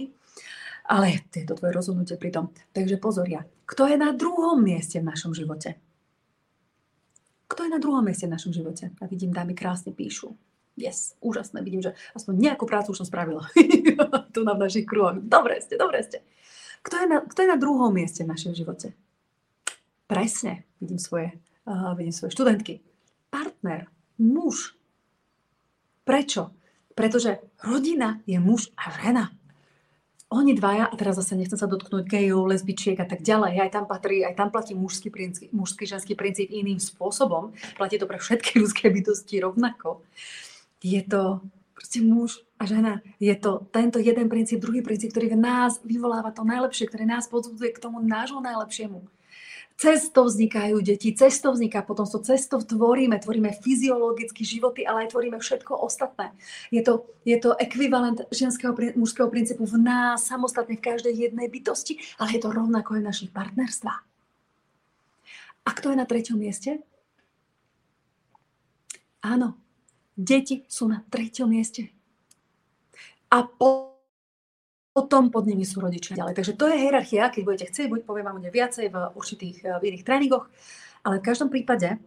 Ale 0.90 1.22
je 1.30 1.46
to 1.46 1.54
tvoje 1.54 1.78
rozhodnutie 1.78 2.18
pri 2.18 2.34
tom. 2.34 2.50
Takže 2.74 2.98
pozor 2.98 3.30
ja. 3.30 3.46
Kto 3.74 3.90
je 3.90 3.98
na 3.98 4.14
druhom 4.14 4.62
mieste 4.62 5.02
v 5.02 5.10
našom 5.10 5.34
živote? 5.34 5.82
Kto 7.50 7.66
je 7.66 7.74
na 7.74 7.82
druhom 7.82 8.06
mieste 8.06 8.30
v 8.30 8.38
našom 8.38 8.54
živote? 8.54 8.94
A 9.02 9.10
vidím, 9.10 9.34
dámy 9.34 9.58
krásne 9.58 9.90
píšu. 9.90 10.38
Yes, 10.78 11.18
úžasné. 11.26 11.66
Vidím, 11.66 11.82
že 11.82 11.98
aspoň 12.14 12.38
nejakú 12.38 12.70
prácu 12.70 12.94
už 12.94 13.02
som 13.02 13.10
spravila. 13.10 13.50
tu 14.34 14.46
na 14.46 14.54
našich 14.54 14.86
kruhoch. 14.86 15.18
Dobre 15.18 15.58
ste, 15.58 15.74
dobre 15.74 16.06
ste. 16.06 16.22
Kto 16.86 17.02
je, 17.02 17.06
na, 17.10 17.18
kto 17.26 17.40
je 17.42 17.50
na 17.50 17.58
druhom 17.58 17.90
mieste 17.90 18.22
v 18.22 18.30
našom 18.30 18.54
živote? 18.54 18.94
Presne. 20.06 20.70
Vidím 20.78 21.02
svoje, 21.02 21.34
uh, 21.66 21.98
vidím 21.98 22.14
svoje 22.14 22.38
študentky. 22.38 22.78
Partner, 23.34 23.90
muž. 24.22 24.78
Prečo? 26.06 26.54
Pretože 26.94 27.42
rodina 27.66 28.22
je 28.30 28.38
muž 28.38 28.70
a 28.78 28.94
žena. 29.02 29.34
Oni 30.34 30.58
dvaja, 30.58 30.90
a 30.90 30.96
teraz 30.98 31.22
zase 31.22 31.38
nechcem 31.38 31.62
sa 31.62 31.70
dotknúť 31.70 32.10
gejov, 32.10 32.50
lesbičiek 32.50 32.98
a 32.98 33.06
tak 33.06 33.22
ďalej, 33.22 33.62
aj 33.62 33.70
tam 33.70 33.86
patrí, 33.86 34.26
aj 34.26 34.34
tam 34.34 34.50
platí 34.50 34.74
mužský, 34.74 35.14
princíp, 35.14 35.54
mužský 35.54 35.86
ženský 35.86 36.18
princíp 36.18 36.50
iným 36.50 36.82
spôsobom. 36.82 37.54
Platí 37.78 38.02
to 38.02 38.10
pre 38.10 38.18
všetky 38.18 38.58
ľudské 38.66 38.90
bytosti 38.90 39.38
rovnako. 39.46 40.02
Je 40.82 41.06
to 41.06 41.38
proste 41.78 42.02
muž 42.02 42.42
a 42.58 42.66
žena. 42.66 43.06
Je 43.22 43.36
to 43.38 43.62
tento 43.70 44.02
jeden 44.02 44.26
princíp, 44.26 44.58
druhý 44.58 44.82
princíp, 44.82 45.14
ktorý 45.14 45.38
v 45.38 45.44
nás 45.46 45.78
vyvoláva 45.86 46.34
to 46.34 46.42
najlepšie, 46.42 46.90
ktorý 46.90 47.06
nás 47.06 47.30
podzbudzuje 47.30 47.70
k 47.70 47.84
tomu 47.84 48.02
nášho 48.02 48.42
najlepšiemu. 48.42 49.06
Cesto 49.74 50.30
vznikajú 50.30 50.86
deti, 50.86 51.18
cesto 51.18 51.50
vzniká 51.50 51.82
potom 51.82 52.06
to 52.06 52.22
cesto 52.22 52.62
tvoríme, 52.62 53.18
tvoríme 53.18 53.58
fyziologicky 53.58 54.46
životy, 54.46 54.86
ale 54.86 55.06
aj 55.06 55.18
tvoríme 55.18 55.42
všetko 55.42 55.74
ostatné. 55.82 56.30
Je 56.70 56.86
to, 56.86 57.10
je 57.26 57.34
to 57.42 57.58
ekvivalent 57.58 58.22
ženského, 58.30 58.78
mužského 58.94 59.28
princípu 59.34 59.66
v 59.66 59.82
nás, 59.82 60.30
samostatne 60.30 60.78
v 60.78 60.86
každej 60.86 61.14
jednej 61.18 61.50
bytosti, 61.50 61.98
ale 62.22 62.38
je 62.38 62.42
to 62.46 62.54
rovnako 62.54 62.96
aj 62.96 63.02
v 63.02 63.10
našich 63.10 63.32
partnerstvách. 63.34 64.02
A 65.64 65.70
kto 65.74 65.90
je 65.90 65.98
na 65.98 66.06
treťom 66.06 66.38
mieste? 66.38 66.84
Áno, 69.26 69.58
deti 70.14 70.68
sú 70.70 70.86
na 70.86 71.02
treťom 71.10 71.50
mieste 71.50 71.90
a 73.34 73.50
potom 74.94 75.34
pod 75.34 75.50
nimi 75.50 75.66
sú 75.66 75.82
rodičia 75.82 76.14
ďalej. 76.14 76.38
Takže 76.38 76.54
to 76.54 76.70
je 76.70 76.78
hierarchia, 76.78 77.34
keď 77.34 77.42
budete 77.42 77.66
chcieť, 77.74 77.90
buď 77.90 78.02
poviem 78.06 78.30
vám 78.30 78.40
viacej 78.46 78.94
v 78.94 78.98
určitých 79.18 79.58
v 79.82 79.84
iných 79.90 80.06
tréningoch, 80.06 80.46
ale 81.02 81.18
v 81.18 81.26
každom 81.26 81.50
prípade 81.50 81.98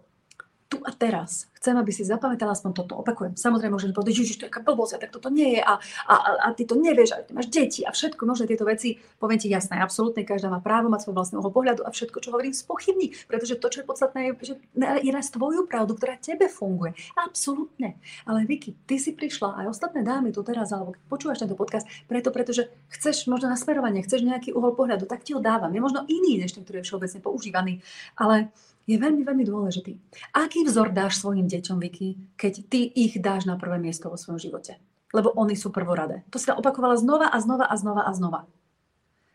tu 0.67 0.83
a 0.83 0.91
teraz 0.91 1.47
chcem, 1.67 1.75
aby 1.75 1.91
si 1.91 2.07
zapamätala 2.07 2.55
aspoň 2.55 2.73
toto. 2.79 2.95
Opakujem. 3.03 3.35
Samozrejme, 3.35 3.75
môžem 3.75 3.91
povedať, 3.91 4.23
že 4.23 4.39
to 4.39 4.47
je 4.47 4.55
blbosť, 4.55 5.03
tak 5.03 5.11
toto 5.11 5.35
nie 5.35 5.59
je 5.59 5.63
a, 5.63 5.79
a, 6.07 6.15
a, 6.47 6.49
ty 6.55 6.63
to 6.63 6.79
nevieš, 6.79 7.11
a 7.17 7.27
ty 7.27 7.35
máš 7.35 7.51
deti 7.51 7.83
a 7.83 7.91
všetko, 7.91 8.23
možno 8.23 8.47
tieto 8.47 8.63
veci, 8.63 9.03
poviem 9.19 9.39
ti 9.39 9.51
jasné, 9.51 9.83
absolútne, 9.83 10.23
každá 10.23 10.47
má 10.47 10.63
právo 10.63 10.87
mať 10.87 11.07
svoj 11.07 11.15
vlastného 11.19 11.51
pohľadu 11.51 11.83
a 11.83 11.91
všetko, 11.91 12.23
čo 12.23 12.31
hovorím, 12.31 12.55
spochybní, 12.55 13.19
pretože 13.27 13.59
to, 13.59 13.67
čo 13.67 13.83
je 13.83 13.87
podstatné, 13.89 14.21
je, 14.31 14.33
že 14.43 14.55
je 14.79 15.11
na 15.11 15.23
tvoju 15.23 15.67
pravdu, 15.67 15.99
ktorá 15.99 16.15
tebe 16.23 16.47
funguje. 16.47 16.95
Absolútne. 17.19 17.99
Ale 18.23 18.47
Vicky, 18.47 18.79
ty 18.87 19.03
si 19.03 19.11
prišla, 19.11 19.67
aj 19.67 19.75
ostatné 19.75 20.07
dámy 20.07 20.31
tu 20.31 20.47
teraz, 20.47 20.71
alebo 20.71 20.95
počúvaš 21.11 21.43
tento 21.43 21.59
podcast, 21.59 21.87
preto, 22.07 22.31
pretože 22.31 22.71
chceš 22.95 23.27
možno 23.27 23.51
nasmerovanie, 23.51 24.07
chceš 24.07 24.23
nejaký 24.23 24.55
uhol 24.55 24.79
pohľadu, 24.79 25.11
tak 25.11 25.27
ti 25.27 25.35
ho 25.35 25.43
dávam. 25.43 25.75
Je 25.75 25.83
možno 25.83 26.07
iný, 26.07 26.39
než 26.39 26.55
ten, 26.55 26.63
ktorý 26.63 26.83
je 26.83 26.87
všeobecne 26.87 27.21
používaný, 27.23 27.73
ale 28.15 28.55
je 28.87 28.97
veľmi, 28.97 29.27
veľmi 29.27 29.45
dôležitý. 29.45 29.99
Aký 30.31 30.63
vzor 30.63 30.95
dáš 30.95 31.19
svojim 31.19 31.51
deťom, 31.51 31.83
Vicky, 31.83 32.17
keď 32.39 32.53
ty 32.71 32.87
ich 32.87 33.19
dáš 33.19 33.45
na 33.45 33.59
prvé 33.59 33.83
miesto 33.83 34.07
vo 34.07 34.15
svojom 34.15 34.39
živote? 34.39 34.79
Lebo 35.11 35.35
oni 35.35 35.59
sú 35.59 35.75
prvoradé. 35.75 36.23
To 36.31 36.39
si 36.39 36.47
opakovala 36.51 36.95
znova 36.99 37.31
a 37.31 37.39
znova 37.43 37.67
a 37.67 37.75
znova 37.75 38.03
a 38.07 38.13
znova. 38.15 38.41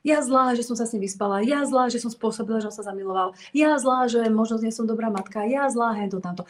Ja 0.02 0.24
zlá, 0.26 0.58
že 0.58 0.66
som 0.66 0.74
sa 0.74 0.90
s 0.90 0.98
ním 0.98 1.06
vyspala. 1.06 1.46
Ja 1.46 1.62
zlá, 1.62 1.92
že 1.92 2.02
som 2.02 2.10
spôsobila, 2.10 2.58
že 2.58 2.74
som 2.74 2.82
sa 2.82 2.90
zamiloval. 2.90 3.38
Ja 3.54 3.78
zlá, 3.78 4.10
že 4.10 4.26
možno 4.34 4.58
nie 4.58 4.74
som 4.74 4.90
dobrá 4.90 5.14
matka. 5.14 5.46
Ja 5.46 5.70
zlá, 5.70 5.94
hento, 5.94 6.18
tamto. 6.18 6.50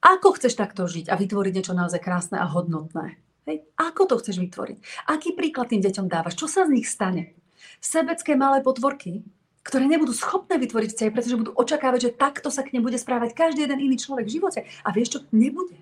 Ako 0.00 0.38
chceš 0.38 0.56
takto 0.56 0.88
žiť 0.88 1.12
a 1.12 1.18
vytvoriť 1.18 1.52
niečo 1.52 1.74
naozaj 1.76 2.00
krásne 2.00 2.40
a 2.40 2.48
hodnotné? 2.48 3.20
Hej? 3.44 3.68
Ako 3.76 4.08
to 4.08 4.16
chceš 4.22 4.40
vytvoriť? 4.40 5.10
Aký 5.12 5.36
príklad 5.36 5.68
tým 5.68 5.84
deťom 5.84 6.08
dávaš? 6.08 6.40
Čo 6.40 6.48
sa 6.48 6.64
z 6.64 6.72
nich 6.72 6.88
stane? 6.88 7.36
Sebecké 7.84 8.32
malé 8.32 8.64
potvorky, 8.64 9.26
ktoré 9.66 9.82
nebudú 9.90 10.14
schopné 10.14 10.62
vytvoriť 10.62 10.88
vzťahy, 10.94 11.10
pretože 11.10 11.34
budú 11.34 11.50
očakávať, 11.58 12.00
že 12.06 12.14
takto 12.14 12.54
sa 12.54 12.62
k 12.62 12.70
nem 12.70 12.86
bude 12.86 12.94
správať 12.94 13.34
každý 13.34 13.66
jeden 13.66 13.82
iný 13.82 13.98
človek 13.98 14.30
v 14.30 14.34
živote. 14.38 14.60
A 14.86 14.94
vieš 14.94 15.18
čo? 15.18 15.20
Nebude. 15.34 15.74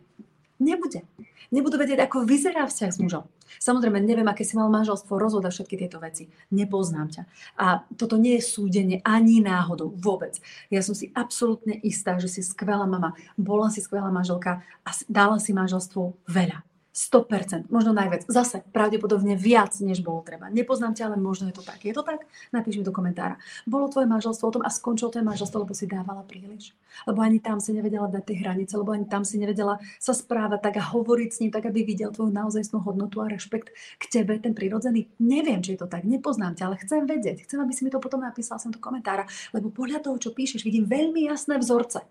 Nebude. 0.56 1.04
Nebudú 1.52 1.76
vedieť, 1.76 2.08
ako 2.08 2.24
vyzerá 2.24 2.64
vzťah 2.64 2.90
s 2.90 2.98
mužom. 2.98 3.28
Samozrejme, 3.60 4.02
neviem, 4.02 4.26
aké 4.26 4.42
si 4.42 4.58
mal 4.58 4.72
manželstvo, 4.72 5.20
rozhoda 5.20 5.52
všetky 5.52 5.78
tieto 5.78 6.02
veci. 6.02 6.26
Nepoznám 6.50 7.08
ťa. 7.12 7.22
A 7.60 7.66
toto 7.94 8.18
nie 8.18 8.40
je 8.40 8.48
súdenie 8.48 8.98
ani 9.06 9.38
náhodou. 9.38 9.94
Vôbec. 9.94 10.40
Ja 10.72 10.82
som 10.82 10.96
si 10.96 11.14
absolútne 11.14 11.78
istá, 11.84 12.18
že 12.18 12.26
si 12.26 12.40
skvelá 12.42 12.88
mama. 12.88 13.14
Bola 13.38 13.70
si 13.70 13.84
skvelá 13.84 14.10
manželka 14.10 14.64
a 14.82 14.90
dala 15.06 15.38
si 15.38 15.54
manželstvu 15.54 16.26
veľa. 16.26 16.64
100%, 16.94 17.74
možno 17.74 17.90
najviac. 17.90 18.22
Zase 18.30 18.62
pravdepodobne 18.70 19.34
viac, 19.34 19.74
než 19.82 19.98
bolo 19.98 20.22
treba. 20.22 20.46
Nepoznám 20.46 20.94
ťa, 20.94 21.10
ale 21.10 21.18
možno 21.18 21.50
je 21.50 21.58
to 21.58 21.66
tak. 21.66 21.82
Je 21.82 21.90
to 21.90 22.06
tak? 22.06 22.22
Napíš 22.54 22.78
mi 22.78 22.86
do 22.86 22.94
komentára. 22.94 23.34
Bolo 23.66 23.90
tvoje 23.90 24.06
manželstvo 24.06 24.46
o 24.46 24.54
tom 24.54 24.62
a 24.62 24.70
skončilo 24.70 25.10
tvoje 25.10 25.26
manželstvo, 25.26 25.66
lebo 25.66 25.74
si 25.74 25.90
dávala 25.90 26.22
príliš. 26.22 26.70
Lebo 27.02 27.18
ani 27.18 27.42
tam 27.42 27.58
si 27.58 27.74
nevedela 27.74 28.06
dať 28.06 28.22
tie 28.22 28.36
hranice, 28.46 28.78
lebo 28.78 28.94
ani 28.94 29.10
tam 29.10 29.26
si 29.26 29.42
nevedela 29.42 29.82
sa 29.98 30.14
správať 30.14 30.70
tak 30.70 30.74
a 30.78 30.86
hovoriť 30.94 31.30
s 31.34 31.40
ním 31.42 31.50
tak, 31.50 31.66
aby 31.66 31.82
videl 31.82 32.14
tvoju 32.14 32.30
naozajstnú 32.30 32.78
hodnotu 32.86 33.18
a 33.18 33.26
rešpekt 33.26 33.74
k 33.98 34.04
tebe, 34.06 34.38
ten 34.38 34.54
prirodzený. 34.54 35.10
Neviem, 35.18 35.66
či 35.66 35.74
je 35.74 35.82
to 35.82 35.90
tak, 35.90 36.06
nepoznám 36.06 36.54
ťa, 36.54 36.70
ale 36.70 36.78
chcem 36.78 37.10
vedieť. 37.10 37.42
Chcem, 37.42 37.58
aby 37.58 37.74
si 37.74 37.82
mi 37.82 37.90
to 37.90 37.98
potom 37.98 38.22
napísal 38.22 38.62
sem 38.62 38.70
do 38.70 38.78
komentára, 38.78 39.26
lebo 39.50 39.74
podľa 39.74 39.98
toho, 39.98 40.14
čo 40.22 40.30
píšeš, 40.30 40.62
vidím 40.62 40.86
veľmi 40.86 41.26
jasné 41.26 41.58
vzorce 41.58 42.06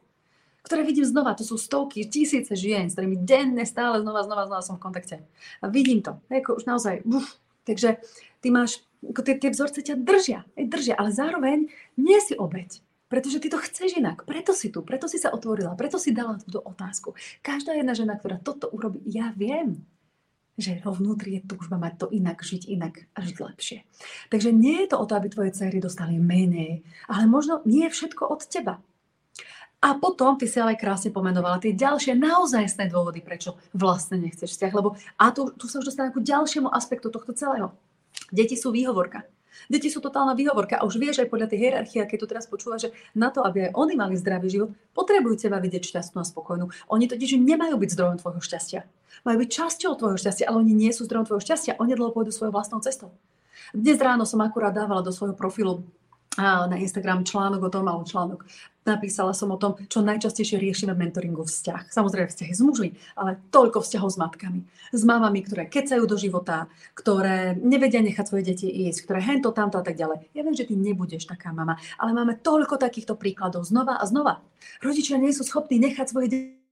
ktoré 0.64 0.88
vidím 0.88 1.04
znova. 1.04 1.36
To 1.36 1.44
sú 1.44 1.60
stovky, 1.60 2.08
tisíce 2.08 2.56
žien, 2.56 2.88
s 2.88 2.96
ktorými 2.96 3.20
denne 3.20 3.68
stále 3.68 4.00
znova, 4.00 4.24
znova, 4.24 4.48
znova 4.48 4.64
som 4.64 4.80
v 4.80 4.84
kontakte. 4.88 5.16
A 5.60 5.68
vidím 5.68 6.00
to. 6.00 6.18
Ako 6.32 6.58
už 6.58 6.66
naozaj, 6.66 7.04
uf. 7.04 7.38
Takže 7.64 8.00
ty 8.44 8.48
máš, 8.52 8.84
tie, 9.04 9.40
tie 9.40 9.52
vzorce 9.52 9.80
ťa 9.80 9.96
držia, 10.00 10.44
držia, 10.56 11.00
ale 11.00 11.16
zároveň 11.16 11.72
nie 11.96 12.20
si 12.20 12.36
obeď. 12.36 12.84
Pretože 13.08 13.40
ty 13.40 13.48
to 13.48 13.62
chceš 13.62 14.02
inak. 14.02 14.26
Preto 14.26 14.58
si 14.58 14.74
tu, 14.74 14.82
preto 14.82 15.06
si 15.06 15.22
sa 15.22 15.30
otvorila, 15.30 15.78
preto 15.78 16.02
si 16.02 16.12
dala 16.16 16.42
túto 16.42 16.60
otázku. 16.66 17.14
Každá 17.46 17.78
jedna 17.78 17.94
žena, 17.94 18.18
ktorá 18.18 18.42
toto 18.42 18.68
urobí, 18.74 19.06
ja 19.06 19.30
viem, 19.38 19.86
že 20.58 20.82
vo 20.82 20.94
vnútri 20.94 21.38
je 21.38 21.46
túžba 21.46 21.78
mať 21.78 21.94
to 22.06 22.08
inak, 22.14 22.42
žiť 22.42 22.70
inak 22.70 23.06
a 23.14 23.26
žiť 23.26 23.38
lepšie. 23.38 23.80
Takže 24.30 24.50
nie 24.54 24.86
je 24.86 24.88
to 24.94 24.98
o 25.02 25.06
to, 25.06 25.14
aby 25.18 25.28
tvoje 25.30 25.52
cery 25.54 25.82
dostali 25.82 26.18
menej, 26.22 26.86
ale 27.10 27.26
možno 27.26 27.62
nie 27.66 27.90
je 27.90 27.94
všetko 27.94 28.24
od 28.30 28.42
teba. 28.50 28.82
A 29.84 30.00
potom 30.00 30.40
ty 30.40 30.48
si 30.48 30.56
ale 30.64 30.80
krásne 30.80 31.12
pomenovala 31.12 31.60
tie 31.60 31.76
ďalšie 31.76 32.16
naozajstné 32.16 32.88
dôvody, 32.88 33.20
prečo 33.20 33.60
vlastne 33.76 34.16
nechceš 34.16 34.56
vzťah. 34.56 34.72
Lebo, 34.72 34.96
a 35.20 35.36
tu, 35.36 35.52
tu 35.60 35.68
sa 35.68 35.84
už 35.84 35.92
dostane 35.92 36.16
k 36.16 36.24
ďalšiemu 36.24 36.72
aspektu 36.72 37.12
tohto 37.12 37.36
celého. 37.36 37.76
Deti 38.32 38.56
sú 38.56 38.72
výhovorka. 38.72 39.28
Deti 39.68 39.88
sú 39.92 40.00
totálna 40.00 40.36
výhovorka 40.36 40.80
a 40.80 40.88
už 40.88 41.00
vieš 41.00 41.24
aj 41.24 41.30
podľa 41.32 41.48
tej 41.52 41.60
hierarchie, 41.68 42.04
keď 42.04 42.18
tu 42.20 42.28
teraz 42.28 42.46
počúva, 42.48 42.80
že 42.80 42.96
na 43.16 43.32
to, 43.32 43.44
aby 43.44 43.70
aj 43.70 43.72
oni 43.76 43.94
mali 43.96 44.16
zdravý 44.16 44.48
život, 44.50 44.72
potrebujú 44.92 45.40
teba 45.40 45.60
vidieť 45.60 45.84
šťastnú 45.84 46.20
a 46.20 46.26
spokojnú. 46.28 46.72
Oni 46.92 47.06
totiž 47.08 47.40
nemajú 47.40 47.76
byť 47.76 47.90
zdrojom 47.92 48.18
tvojho 48.24 48.42
šťastia. 48.44 48.88
Majú 49.24 49.38
byť 49.46 49.50
časťou 49.52 49.92
tvojho 50.00 50.18
šťastia, 50.20 50.48
ale 50.48 50.64
oni 50.64 50.74
nie 50.74 50.92
sú 50.92 51.06
zdrojom 51.08 51.28
tvojho 51.28 51.44
šťastia. 51.44 51.78
Oni 51.80 51.96
dlho 51.96 52.12
pôjdu 52.12 52.32
svojou 52.34 52.52
vlastnou 52.56 52.80
cestou. 52.82 53.14
Dnes 53.72 54.00
ráno 54.02 54.26
som 54.26 54.42
akurát 54.44 54.74
dávala 54.74 55.06
do 55.06 55.14
svojho 55.14 55.38
profilu 55.38 55.86
na 56.34 56.76
Instagram 56.82 57.22
článok 57.22 57.62
o 57.62 57.70
tom, 57.70 57.86
alebo 57.86 58.10
článok. 58.10 58.42
Napísala 58.84 59.32
som 59.32 59.48
o 59.48 59.58
tom, 59.58 59.80
čo 59.88 60.04
najčastejšie 60.04 60.60
riešime 60.60 60.92
v 60.92 61.08
mentoringu 61.08 61.48
vzťah. 61.48 61.88
Samozrejme 61.88 62.28
vzťahy 62.28 62.52
s 62.52 62.62
mužmi, 62.62 62.90
ale 63.16 63.40
toľko 63.48 63.80
vzťahov 63.80 64.12
s 64.12 64.20
matkami. 64.20 64.60
S 64.92 65.02
mamami, 65.08 65.40
ktoré 65.48 65.72
kecajú 65.72 66.04
do 66.04 66.20
života, 66.20 66.68
ktoré 66.92 67.56
nevedia 67.56 68.04
nechať 68.04 68.26
svoje 68.28 68.52
deti 68.52 68.68
ísť, 68.68 69.08
ktoré 69.08 69.24
hento, 69.24 69.56
tamto 69.56 69.80
a 69.80 69.84
tak 69.88 69.96
ďalej. 69.96 70.28
Ja 70.36 70.44
viem, 70.44 70.52
že 70.52 70.68
ty 70.68 70.76
nebudeš 70.76 71.32
taká 71.32 71.56
mama, 71.56 71.80
ale 71.96 72.12
máme 72.12 72.44
toľko 72.44 72.76
takýchto 72.76 73.16
príkladov 73.16 73.64
znova 73.64 73.96
a 73.96 74.04
znova. 74.04 74.44
Rodičia 74.84 75.16
nie 75.16 75.32
sú 75.32 75.48
schopní 75.48 75.80
nechať 75.80 76.12
svoje 76.12 76.28
deti 76.28 76.63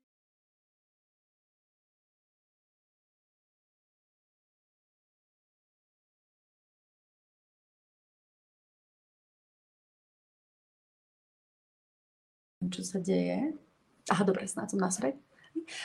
čo 12.71 12.81
sa 12.87 12.97
deje. 12.97 13.53
Aha, 14.09 14.23
dobre, 14.25 14.47
snáď 14.47 14.73
som 14.73 14.81
nasred. 14.81 15.19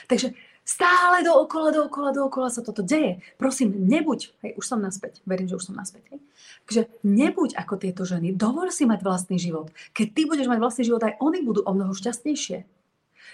Takže 0.07 0.33
stále 0.67 1.23
dookola, 1.23 1.71
dookola, 1.75 2.11
dookola 2.15 2.49
sa 2.49 2.65
toto 2.65 2.83
deje. 2.83 3.23
Prosím, 3.37 3.87
nebuď, 3.87 4.33
hej, 4.43 4.53
už 4.57 4.65
som 4.65 4.81
naspäť, 4.81 5.21
verím, 5.29 5.51
že 5.51 5.59
už 5.59 5.71
som 5.71 5.77
naspäť. 5.77 6.07
Hej. 6.15 6.21
Takže 6.67 6.83
nebuď 7.07 7.51
ako 7.55 7.75
tieto 7.79 8.03
ženy, 8.03 8.35
dovol 8.35 8.73
si 8.75 8.89
mať 8.89 9.03
vlastný 9.03 9.37
život. 9.39 9.71
Keď 9.95 10.07
ty 10.15 10.23
budeš 10.27 10.51
mať 10.51 10.59
vlastný 10.59 10.83
život, 10.89 11.03
aj 11.05 11.19
oni 11.23 11.45
budú 11.45 11.63
o 11.63 11.73
mnoho 11.75 11.93
šťastnejšie. 11.95 12.67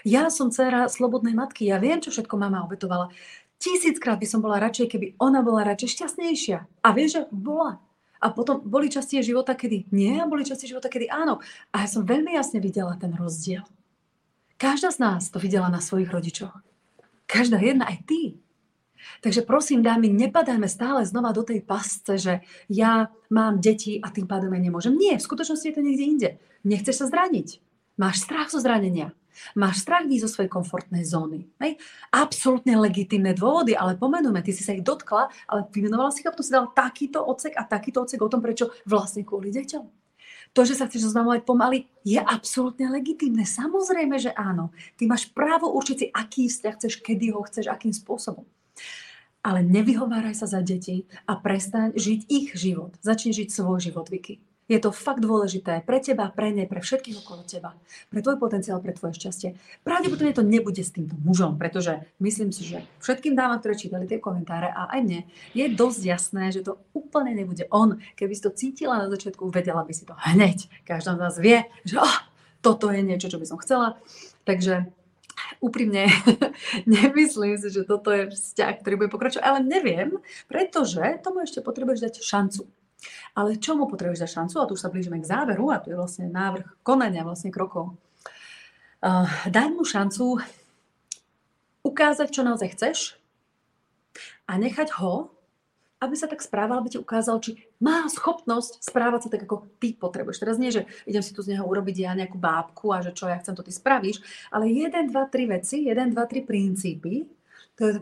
Ja 0.03 0.27
som 0.27 0.51
dcera 0.51 0.91
slobodnej 0.91 1.31
matky, 1.31 1.71
ja 1.71 1.79
viem, 1.79 2.03
čo 2.03 2.11
všetko 2.11 2.35
mama 2.35 2.65
obetovala. 2.67 3.07
Tisíckrát 3.55 4.19
by 4.19 4.27
som 4.27 4.43
bola 4.43 4.59
radšej, 4.59 4.91
keby 4.91 5.07
ona 5.23 5.39
bola 5.39 5.63
radšej 5.63 5.89
šťastnejšia. 5.95 6.57
A 6.83 6.87
vieš, 6.91 7.09
že 7.15 7.21
bola. 7.31 7.79
A 8.23 8.31
potom 8.31 8.63
boli 8.63 8.87
časti 8.87 9.19
života, 9.19 9.51
kedy 9.51 9.91
nie 9.91 10.15
a 10.15 10.23
boli 10.23 10.47
časti 10.47 10.63
života, 10.71 10.87
kedy 10.87 11.11
áno. 11.11 11.43
A 11.75 11.83
ja 11.83 11.87
som 11.91 12.07
veľmi 12.07 12.31
jasne 12.39 12.63
videla 12.63 12.95
ten 12.95 13.11
rozdiel. 13.11 13.67
Každá 14.55 14.95
z 14.95 15.03
nás 15.03 15.27
to 15.27 15.43
videla 15.43 15.67
na 15.67 15.83
svojich 15.83 16.07
rodičoch. 16.07 16.55
Každá 17.27 17.59
jedna, 17.59 17.91
aj 17.91 17.99
ty. 18.07 18.39
Takže 19.19 19.43
prosím, 19.43 19.83
dámy, 19.83 20.07
nepadajme 20.07 20.67
stále 20.71 21.03
znova 21.03 21.35
do 21.35 21.43
tej 21.43 21.59
pasce, 21.59 22.15
že 22.15 22.33
ja 22.71 23.11
mám 23.27 23.59
deti 23.59 23.99
a 23.99 24.07
tým 24.07 24.23
pádom 24.23 24.55
ja 24.55 24.61
nemôžem. 24.63 24.95
Nie, 24.95 25.19
v 25.19 25.27
skutočnosti 25.27 25.67
je 25.67 25.75
to 25.75 25.83
niekde 25.83 26.03
inde. 26.07 26.29
Nechceš 26.63 27.03
sa 27.03 27.05
zraniť. 27.11 27.59
Máš 27.99 28.23
strach 28.23 28.47
zo 28.47 28.63
zranenia. 28.63 29.11
Máš 29.57 29.83
strach 29.83 30.05
výjsť 30.05 30.23
zo 30.25 30.29
svojej 30.29 30.51
komfortnej 30.51 31.03
zóny. 31.03 31.49
Hej? 31.59 31.81
Absolútne 32.09 32.77
legitimné 32.79 33.33
dôvody, 33.33 33.73
ale 33.77 33.99
pomenujme, 33.99 34.41
ty 34.45 34.53
si 34.53 34.61
sa 34.61 34.73
ich 34.73 34.85
dotkla, 34.85 35.29
ale 35.49 35.67
vymenovala 35.69 36.13
si 36.13 36.21
ich 36.21 36.27
a 36.27 36.33
potom 36.33 36.45
si 36.45 36.53
dal 36.53 36.71
takýto 36.71 37.21
odsek 37.21 37.57
a 37.57 37.67
takýto 37.67 38.05
odsek 38.05 38.21
o 38.21 38.31
tom, 38.31 38.39
prečo 38.39 38.71
vlastne 38.85 39.25
kvôli 39.25 39.51
deťom. 39.51 40.03
To, 40.53 40.61
že 40.61 40.77
sa 40.77 40.85
chceš 40.85 41.09
zoznamovať 41.09 41.49
pomaly, 41.49 41.89
je 42.05 42.21
absolútne 42.21 42.85
legitimné. 42.93 43.41
Samozrejme, 43.41 44.21
že 44.21 44.29
áno. 44.37 44.69
Ty 45.01 45.09
máš 45.09 45.25
právo 45.33 45.73
určiť 45.73 45.97
si, 45.97 46.05
aký 46.13 46.45
vzťah 46.45 46.73
chceš, 46.77 46.93
kedy 47.01 47.33
ho 47.33 47.41
chceš, 47.49 47.73
akým 47.73 47.89
spôsobom. 47.89 48.45
Ale 49.41 49.65
nevyhováraj 49.65 50.37
sa 50.37 50.45
za 50.45 50.61
deti 50.61 51.09
a 51.25 51.35
prestaň 51.41 51.97
žiť 51.97 52.19
ich 52.29 52.47
život. 52.53 52.93
Začni 53.01 53.33
žiť 53.33 53.49
svoj 53.49 53.81
život, 53.81 54.07
Vicky. 54.13 54.39
Je 54.71 54.79
to 54.79 54.95
fakt 54.95 55.19
dôležité 55.19 55.83
pre 55.83 55.99
teba, 55.99 56.31
pre 56.31 56.55
ne, 56.55 56.63
pre 56.63 56.79
všetkých 56.79 57.19
okolo 57.19 57.43
teba, 57.43 57.75
pre 58.07 58.23
tvoj 58.23 58.39
potenciál, 58.39 58.79
pre 58.79 58.95
tvoje 58.95 59.19
šťastie. 59.19 59.59
Pravdepodobne 59.83 60.31
to 60.31 60.45
nebude 60.45 60.79
s 60.79 60.95
týmto 60.95 61.19
mužom, 61.19 61.59
pretože 61.59 61.99
myslím 62.23 62.55
si, 62.55 62.63
že 62.63 62.87
všetkým 63.03 63.35
dávam, 63.35 63.59
ktoré 63.59 63.75
čítali 63.75 64.07
tie 64.07 64.23
komentáre 64.23 64.71
a 64.71 64.87
aj 64.87 64.99
mne, 65.03 65.19
je 65.51 65.65
dosť 65.67 66.01
jasné, 66.07 66.43
že 66.55 66.63
to 66.63 66.79
úplne 66.95 67.35
nebude 67.35 67.67
on. 67.75 67.99
Keby 68.15 68.33
si 68.33 68.43
to 68.47 68.55
cítila 68.55 69.03
na 69.03 69.11
začiatku, 69.11 69.51
vedela 69.51 69.83
by 69.83 69.91
si 69.91 70.07
to 70.07 70.15
hneď. 70.31 70.71
Každá 70.87 71.15
z 71.15 71.19
nás 71.19 71.35
vie, 71.35 71.67
že 71.83 71.99
oh, 71.99 72.17
toto 72.63 72.87
je 72.87 73.03
niečo, 73.03 73.27
čo 73.27 73.37
by 73.37 73.45
som 73.45 73.59
chcela. 73.59 73.99
Takže 74.47 74.87
úprimne 75.59 76.07
nemyslím 76.87 77.59
si, 77.59 77.67
že 77.71 77.83
toto 77.83 78.11
je 78.11 78.31
vzťah, 78.31 78.73
ktorý 78.79 78.95
bude 78.95 79.11
pokračovať, 79.11 79.43
ale 79.43 79.59
neviem, 79.63 80.19
pretože 80.47 81.03
tomu 81.19 81.43
ešte 81.43 81.59
potrebuješ 81.59 81.99
dať 82.03 82.13
šancu. 82.23 82.63
Ale 83.33 83.59
čomu 83.59 83.85
potrebuješ 83.89 84.23
dať 84.23 84.31
šancu? 84.31 84.55
A 84.59 84.67
tu 84.67 84.73
už 84.77 84.83
sa 84.83 84.91
blížime 84.93 85.19
k 85.19 85.29
záveru 85.29 85.71
a 85.73 85.81
tu 85.81 85.89
je 85.89 85.97
vlastne 85.97 86.29
návrh 86.29 86.83
konania 86.85 87.27
vlastne 87.27 87.53
krokov. 87.53 87.95
Uh, 89.03 89.27
dať 89.51 89.69
mu 89.75 89.83
šancu 89.83 90.39
ukázať, 91.83 92.31
čo 92.31 92.47
naozaj 92.47 92.69
chceš 92.79 92.97
a 94.47 94.55
nechať 94.55 94.95
ho, 94.99 95.33
aby 96.03 96.15
sa 96.19 96.27
tak 96.27 96.43
správal, 96.43 96.83
aby 96.83 96.91
ti 96.91 96.99
ukázal, 96.99 97.39
či 97.39 97.63
má 97.79 98.03
schopnosť 98.11 98.83
správať 98.83 99.27
sa 99.27 99.29
tak, 99.31 99.47
ako 99.47 99.71
ty 99.79 99.95
potrebuješ. 99.95 100.43
Teraz 100.43 100.59
nie, 100.59 100.71
že 100.71 100.83
idem 101.07 101.23
si 101.23 101.31
tu 101.31 101.39
z 101.39 101.55
neho 101.55 101.63
urobiť 101.63 101.95
ja 102.03 102.11
nejakú 102.11 102.35
bábku 102.35 102.91
a 102.91 102.99
že 102.99 103.15
čo 103.15 103.31
ja 103.31 103.39
chcem, 103.39 103.55
to 103.55 103.63
ty 103.63 103.71
spravíš, 103.71 104.19
ale 104.51 104.67
jeden, 104.67 105.07
dva, 105.07 105.31
tri 105.31 105.47
veci, 105.47 105.87
jeden, 105.87 106.11
dva, 106.11 106.27
tri 106.27 106.43
princípy, 106.43 107.23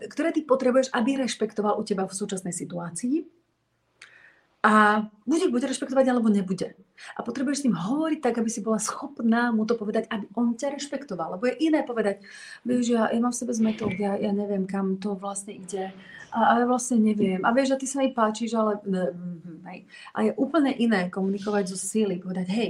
ktoré 0.09 0.33
ty 0.33 0.41
potrebuješ, 0.41 0.89
aby 0.97 1.21
rešpektoval 1.21 1.77
u 1.77 1.83
teba 1.85 2.09
v 2.09 2.17
súčasnej 2.17 2.51
situácii 2.51 3.40
a 4.61 5.05
bude 5.25 5.49
buď 5.49 5.73
rešpektovať, 5.73 6.05
alebo 6.13 6.29
nebude. 6.29 6.77
A 7.17 7.25
potrebuješ 7.25 7.57
s 7.61 7.65
ním 7.65 7.73
hovoriť 7.73 8.19
tak, 8.21 8.37
aby 8.37 8.45
si 8.45 8.61
bola 8.61 8.77
schopná 8.77 9.49
mu 9.49 9.65
to 9.65 9.73
povedať, 9.73 10.05
aby 10.13 10.29
on 10.37 10.53
ťa 10.53 10.77
rešpektoval. 10.77 11.33
Lebo 11.37 11.49
je 11.49 11.65
iné 11.65 11.81
povedať, 11.81 12.21
vieš, 12.61 12.93
ja, 12.93 13.09
ja 13.09 13.17
mám 13.17 13.33
v 13.33 13.41
sebe 13.41 13.57
zmetok, 13.57 13.97
ja, 13.97 14.13
ja 14.21 14.29
neviem, 14.29 14.69
kam 14.69 15.01
to 15.01 15.17
vlastne 15.17 15.57
ide. 15.57 15.89
A, 16.29 16.39
a 16.45 16.53
ja 16.61 16.65
vlastne 16.69 17.01
neviem. 17.01 17.41
A 17.41 17.49
vieš, 17.57 17.73
že 17.73 17.79
ty 17.81 17.85
sa 17.89 18.05
mi 18.05 18.13
páčiš, 18.13 18.53
ale... 18.53 18.77
A 20.13 20.17
je 20.29 20.31
úplne 20.37 20.69
iné 20.77 21.09
komunikovať 21.09 21.73
zo 21.73 21.77
síly, 21.81 22.21
povedať, 22.21 22.47
hej, 22.53 22.69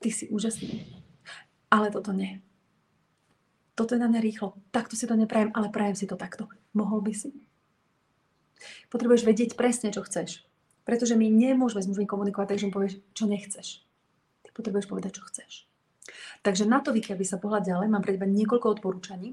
ty 0.00 0.08
si 0.08 0.24
úžasný, 0.32 0.88
ale 1.68 1.92
toto 1.92 2.16
nie. 2.16 2.40
Toto 3.76 3.92
je 3.92 4.00
na 4.00 4.08
mňa 4.08 4.20
rýchlo. 4.24 4.56
Takto 4.72 4.96
si 4.96 5.04
to 5.04 5.20
neprajem, 5.20 5.52
ale 5.52 5.68
prajem 5.68 6.00
si 6.00 6.08
to 6.08 6.16
takto. 6.16 6.48
Mohol 6.72 7.10
by 7.10 7.12
si? 7.12 7.28
Potrebuješ 8.88 9.26
vedieť 9.26 9.50
presne, 9.58 9.90
čo 9.90 10.04
chceš. 10.04 10.44
Pretože 10.84 11.16
my 11.16 11.26
nemôžeme 11.28 11.80
s 11.80 11.88
mužmi 11.88 12.04
komunikovať 12.04 12.54
tak, 12.54 12.60
že 12.60 12.66
mu 12.68 12.72
povieš, 12.76 13.00
čo 13.16 13.24
nechceš. 13.24 13.80
Ty 14.44 14.48
potrebuješ 14.52 14.86
povedať, 14.86 15.16
čo 15.16 15.24
chceš. 15.28 15.52
Takže 16.44 16.68
na 16.68 16.84
to, 16.84 16.92
Viki, 16.92 17.16
aby 17.16 17.24
sa 17.24 17.40
pohľad 17.40 17.64
ďalej, 17.64 17.88
mám 17.88 18.04
pre 18.04 18.12
teba 18.12 18.28
niekoľko 18.28 18.80
odporúčaní. 18.80 19.32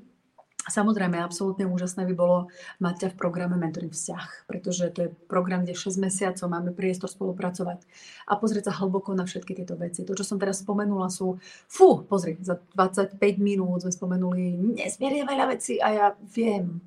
Samozrejme, 0.61 1.17
absolútne 1.17 1.65
úžasné 1.65 2.05
by 2.05 2.13
bolo 2.13 2.53
mať 2.77 2.95
ťa 3.01 3.07
v 3.11 3.17
programe 3.17 3.57
Mentoring 3.57 3.89
vzťah, 3.89 4.45
pretože 4.45 4.93
to 4.93 5.09
je 5.09 5.13
program, 5.25 5.65
kde 5.65 5.73
6 5.73 5.97
mesiacov 5.97 6.45
máme 6.45 6.69
priestor 6.69 7.09
spolupracovať 7.09 7.81
a 8.29 8.37
pozrieť 8.37 8.69
sa 8.69 8.77
hlboko 8.77 9.17
na 9.17 9.25
všetky 9.25 9.57
tieto 9.57 9.73
veci. 9.73 10.05
To, 10.05 10.13
čo 10.13 10.21
som 10.21 10.37
teraz 10.37 10.61
spomenula, 10.61 11.09
sú, 11.09 11.41
fú, 11.65 12.05
pozri, 12.05 12.37
za 12.45 12.61
25 12.77 13.17
minút 13.41 13.81
sme 13.81 13.89
spomenuli 13.89 14.77
nesmierne 14.77 15.25
veľa 15.25 15.45
vecí 15.49 15.81
a 15.81 15.87
ja 15.89 16.07
viem, 16.29 16.77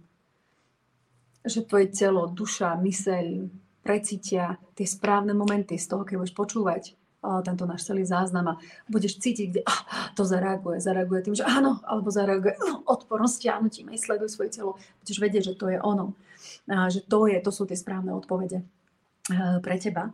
že 1.45 1.69
tvoje 1.69 1.93
telo, 1.93 2.25
duša, 2.27 2.75
myseľ 2.81 3.53
precítia 3.85 4.57
tie 4.73 4.89
správne 4.89 5.37
momenty 5.37 5.77
z 5.77 5.87
toho, 5.93 6.03
keď 6.09 6.15
budeš 6.17 6.35
počúvať 6.35 6.83
tento 7.45 7.65
náš 7.65 7.89
celý 7.89 8.05
záznam 8.05 8.53
a 8.53 8.61
budeš 8.85 9.17
cítiť, 9.17 9.47
kde 9.49 9.63
ah, 9.65 10.13
to 10.13 10.29
zareaguje. 10.29 10.77
Zareaguje 10.81 11.21
tým, 11.25 11.37
že 11.37 11.45
áno, 11.49 11.81
alebo 11.89 12.13
zareaguje 12.13 12.53
uh, 12.61 12.85
odporom, 12.85 13.25
stiahnutím, 13.25 13.89
aj 13.93 14.05
sleduj 14.05 14.29
svoje 14.29 14.53
telo. 14.53 14.77
Budeš 15.01 15.19
vedieť, 15.25 15.43
že 15.53 15.55
to 15.57 15.73
je 15.73 15.79
ono. 15.81 16.13
A, 16.69 16.93
že 16.93 17.01
to, 17.01 17.25
je, 17.25 17.41
to 17.41 17.49
sú 17.49 17.65
tie 17.65 17.77
správne 17.77 18.13
odpovede 18.13 18.61
pre 19.65 19.77
teba. 19.81 20.13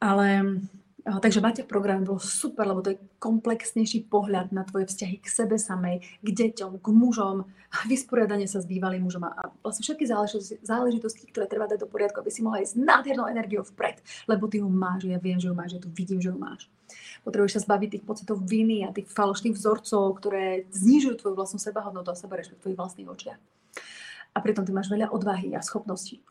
Ale 0.00 0.56
Takže 1.02 1.42
máte 1.42 1.66
program 1.66 2.06
bol 2.06 2.22
super, 2.22 2.62
lebo 2.62 2.78
to 2.78 2.94
je 2.94 3.02
komplexnejší 3.18 4.06
pohľad 4.06 4.54
na 4.54 4.62
tvoje 4.62 4.86
vzťahy 4.86 5.18
k 5.18 5.26
sebe 5.26 5.58
samej, 5.58 5.98
k 6.22 6.28
deťom, 6.30 6.78
k 6.78 6.86
mužom, 6.94 7.42
vysporiadanie 7.90 8.46
sa 8.46 8.62
s 8.62 8.70
bývalým 8.70 9.02
mužom 9.02 9.26
a 9.26 9.50
vlastne 9.66 9.82
všetky 9.82 10.06
záležitosti, 10.06 10.62
záležitosti, 10.62 11.26
ktoré 11.26 11.50
treba 11.50 11.66
dať 11.66 11.82
do 11.82 11.90
poriadku, 11.90 12.22
aby 12.22 12.30
si 12.30 12.46
mohla 12.46 12.62
ísť 12.62 12.78
s 12.78 12.82
nádhernou 12.86 13.26
energiou 13.26 13.66
vpred, 13.66 13.98
lebo 14.30 14.46
ty 14.46 14.62
ho 14.62 14.70
máš, 14.70 15.10
ja 15.10 15.18
viem, 15.18 15.42
že 15.42 15.50
ho 15.50 15.56
máš, 15.58 15.74
ja 15.74 15.82
tu 15.82 15.90
vidím, 15.90 16.22
že 16.22 16.30
ho 16.30 16.38
máš. 16.38 16.70
Potrebuješ 17.26 17.58
sa 17.58 17.64
zbaviť 17.66 17.88
tých 17.98 18.04
pocitov 18.06 18.38
viny 18.38 18.86
a 18.86 18.94
tých 18.94 19.10
falošných 19.10 19.58
vzorcov, 19.58 20.22
ktoré 20.22 20.70
znižujú 20.70 21.18
tvoju 21.18 21.34
vlastnú 21.34 21.58
sebahodnotu 21.58 22.14
a 22.14 22.18
seberešpekt 22.18 22.62
v 22.62 22.62
tvojich 22.62 22.78
vlastných 22.78 23.10
očiach. 23.10 23.40
A 24.32 24.38
pritom 24.38 24.62
ty 24.62 24.70
máš 24.70 24.86
veľa 24.86 25.10
odvahy 25.10 25.50
a 25.58 25.66
schopností. 25.66 26.22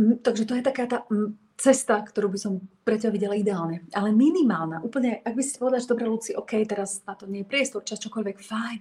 Takže 0.00 0.48
to 0.48 0.54
je 0.56 0.64
taká 0.64 0.84
tá 0.88 1.04
cesta, 1.60 2.00
ktorú 2.00 2.32
by 2.32 2.38
som 2.40 2.52
pre 2.88 2.96
ťa 2.96 3.12
videla 3.12 3.36
ideálne. 3.36 3.84
Ale 3.92 4.16
minimálna, 4.16 4.80
úplne, 4.80 5.20
ak 5.20 5.36
by 5.36 5.42
si 5.44 5.60
povedala, 5.60 5.84
že 5.84 5.92
dobre, 5.92 6.08
Luci, 6.08 6.32
OK, 6.32 6.56
teraz 6.64 7.04
na 7.04 7.12
to 7.12 7.28
nie 7.28 7.44
je 7.44 7.50
priestor, 7.52 7.84
čas 7.84 8.00
čokoľvek, 8.00 8.36
fajn. 8.40 8.80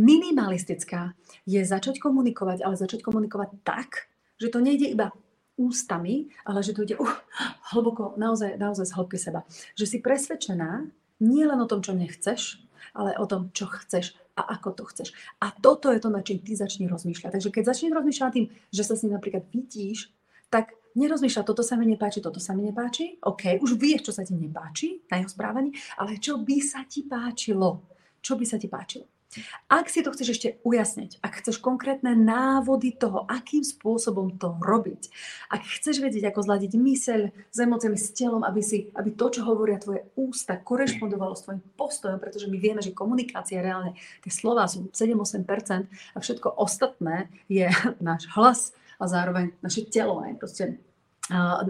Minimalistická 0.00 1.12
je 1.44 1.60
začať 1.60 2.00
komunikovať, 2.00 2.64
ale 2.64 2.80
začať 2.80 3.04
komunikovať 3.04 3.60
tak, 3.60 4.08
že 4.40 4.48
to 4.48 4.64
nejde 4.64 4.88
iba 4.88 5.12
ústami, 5.60 6.32
ale 6.48 6.64
že 6.64 6.72
to 6.72 6.88
ide 6.88 6.96
uh, 6.96 7.20
hlboko, 7.76 8.16
naozaj, 8.16 8.56
naozaj 8.56 8.88
z 8.88 8.96
hĺbky 8.96 9.18
seba. 9.20 9.44
Že 9.76 9.84
si 9.84 9.98
presvedčená 10.00 10.88
nie 11.20 11.44
len 11.44 11.60
o 11.60 11.68
tom, 11.68 11.84
čo 11.84 11.92
nechceš, 11.92 12.64
ale 12.96 13.12
o 13.20 13.28
tom, 13.28 13.52
čo 13.52 13.68
chceš 13.68 14.16
a 14.40 14.56
ako 14.56 14.72
to 14.72 14.84
chceš. 14.88 15.12
A 15.44 15.52
toto 15.52 15.92
je 15.92 16.00
to, 16.00 16.08
na 16.08 16.24
čím 16.24 16.40
ty 16.40 16.56
začni 16.56 16.88
rozmýšľať. 16.88 17.36
Takže 17.36 17.52
keď 17.52 17.62
začneš 17.76 17.92
rozmýšľať 17.92 18.30
tým, 18.32 18.46
že 18.72 18.82
sa 18.88 18.96
s 18.96 19.04
ním 19.04 19.20
napríklad 19.20 19.44
vidíš, 19.52 20.08
tak 20.50 20.74
nerozmýšľa, 20.98 21.46
toto 21.46 21.62
sa 21.62 21.78
mi 21.78 21.86
nepáči, 21.86 22.18
toto 22.18 22.42
sa 22.42 22.52
mi 22.52 22.66
nepáči. 22.66 23.22
OK, 23.22 23.62
už 23.62 23.78
vieš, 23.78 24.10
čo 24.10 24.12
sa 24.12 24.26
ti 24.26 24.34
nepáči 24.34 25.06
na 25.06 25.22
jeho 25.22 25.30
správaní, 25.30 25.70
ale 25.96 26.18
čo 26.18 26.42
by 26.42 26.58
sa 26.58 26.82
ti 26.84 27.06
páčilo? 27.06 27.86
Čo 28.20 28.36
by 28.36 28.44
sa 28.44 28.58
ti 28.58 28.66
páčilo? 28.66 29.06
Ak 29.70 29.86
si 29.86 30.02
to 30.02 30.10
chceš 30.10 30.34
ešte 30.34 30.48
ujasniť, 30.66 31.22
ak 31.22 31.38
chceš 31.38 31.62
konkrétne 31.62 32.18
návody 32.18 32.90
toho, 32.90 33.30
akým 33.30 33.62
spôsobom 33.62 34.34
to 34.34 34.58
robiť, 34.58 35.06
ak 35.54 35.62
chceš 35.78 36.02
vedieť, 36.02 36.34
ako 36.34 36.50
zladiť 36.50 36.74
myseľ 36.74 37.20
s 37.30 37.58
emóciami, 37.62 37.94
s 37.94 38.10
telom, 38.10 38.42
aby, 38.42 38.58
si, 38.58 38.90
aby 38.90 39.14
to, 39.14 39.30
čo 39.30 39.46
hovoria 39.46 39.78
tvoje 39.78 40.10
ústa, 40.18 40.58
korešpondovalo 40.58 41.38
s 41.38 41.46
tvojim 41.46 41.62
postojom, 41.78 42.18
pretože 42.18 42.50
my 42.50 42.58
vieme, 42.58 42.82
že 42.82 42.90
komunikácia 42.90 43.62
reálne, 43.62 43.94
tie 44.18 44.34
slova 44.34 44.66
sú 44.66 44.90
7-8% 44.90 45.86
a 45.86 46.18
všetko 46.18 46.58
ostatné 46.58 47.30
je 47.46 47.70
náš 48.02 48.26
hlas 48.34 48.74
a 49.00 49.04
zároveň 49.08 49.56
naše 49.64 49.88
telo, 49.88 50.20
aj 50.20 50.36
proste 50.36 50.64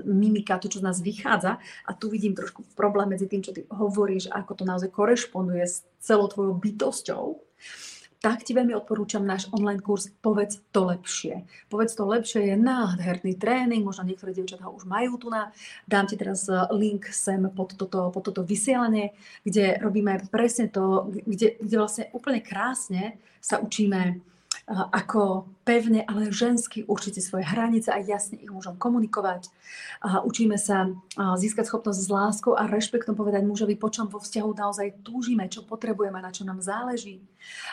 mimika, 0.05 0.57
to, 0.57 0.73
čo 0.73 0.81
z 0.81 0.87
nás 0.89 1.05
vychádza. 1.05 1.61
A 1.85 1.91
tu 1.93 2.09
vidím 2.09 2.33
trošku 2.33 2.65
problém 2.73 3.13
medzi 3.13 3.29
tým, 3.29 3.45
čo 3.45 3.53
ty 3.53 3.69
hovoríš, 3.69 4.33
ako 4.33 4.57
to 4.57 4.65
naozaj 4.65 4.89
korešponduje 4.89 5.65
s 5.69 5.85
celou 6.01 6.33
tvojou 6.33 6.57
bytosťou 6.57 7.25
tak 8.21 8.45
ti 8.45 8.53
veľmi 8.53 8.77
odporúčam 8.77 9.25
náš 9.25 9.49
online 9.49 9.81
kurz 9.81 10.13
Povedz 10.21 10.61
to 10.77 10.93
lepšie. 10.93 11.49
Povedz 11.73 11.97
to 11.97 12.05
lepšie 12.05 12.53
je 12.53 12.57
nádherný 12.57 13.41
tréning, 13.41 13.81
možno 13.81 14.05
niektoré 14.05 14.37
dievčatá 14.37 14.69
už 14.69 14.85
majú 14.85 15.17
tu 15.17 15.33
na. 15.33 15.49
Dám 15.89 16.05
ti 16.05 16.21
teraz 16.21 16.45
eh, 16.53 16.69
link 16.77 17.09
sem 17.09 17.49
pod 17.49 17.73
toto, 17.81 18.13
pod 18.13 18.29
toto 18.29 18.45
vysielanie, 18.45 19.17
kde 19.41 19.81
robíme 19.81 20.21
presne 20.29 20.69
to, 20.69 21.09
kde, 21.09 21.57
kde 21.65 21.77
vlastne 21.81 22.05
úplne 22.13 22.45
krásne 22.45 23.17
sa 23.41 23.57
učíme 23.57 24.21
ako 24.71 25.51
pevne, 25.71 26.03
ale 26.03 26.35
žensky 26.35 26.83
určiť 26.83 27.13
si 27.15 27.23
svoje 27.23 27.47
hranice 27.47 27.95
a 27.95 28.03
jasne 28.03 28.43
ich 28.43 28.51
môžem 28.51 28.75
komunikovať. 28.75 29.47
A 30.03 30.19
učíme 30.27 30.59
sa 30.59 30.91
získať 31.15 31.71
schopnosť 31.71 32.01
s 32.03 32.09
láskou 32.11 32.59
a 32.59 32.67
rešpektom 32.67 33.15
povedať 33.15 33.47
mužovi, 33.47 33.79
po 33.79 33.87
čom 33.87 34.11
vo 34.11 34.19
vzťahu 34.19 34.51
naozaj 34.51 35.07
túžime, 35.07 35.47
čo 35.47 35.63
potrebujeme, 35.63 36.19
na 36.19 36.35
čo 36.35 36.43
nám 36.43 36.59
záleží. 36.59 37.23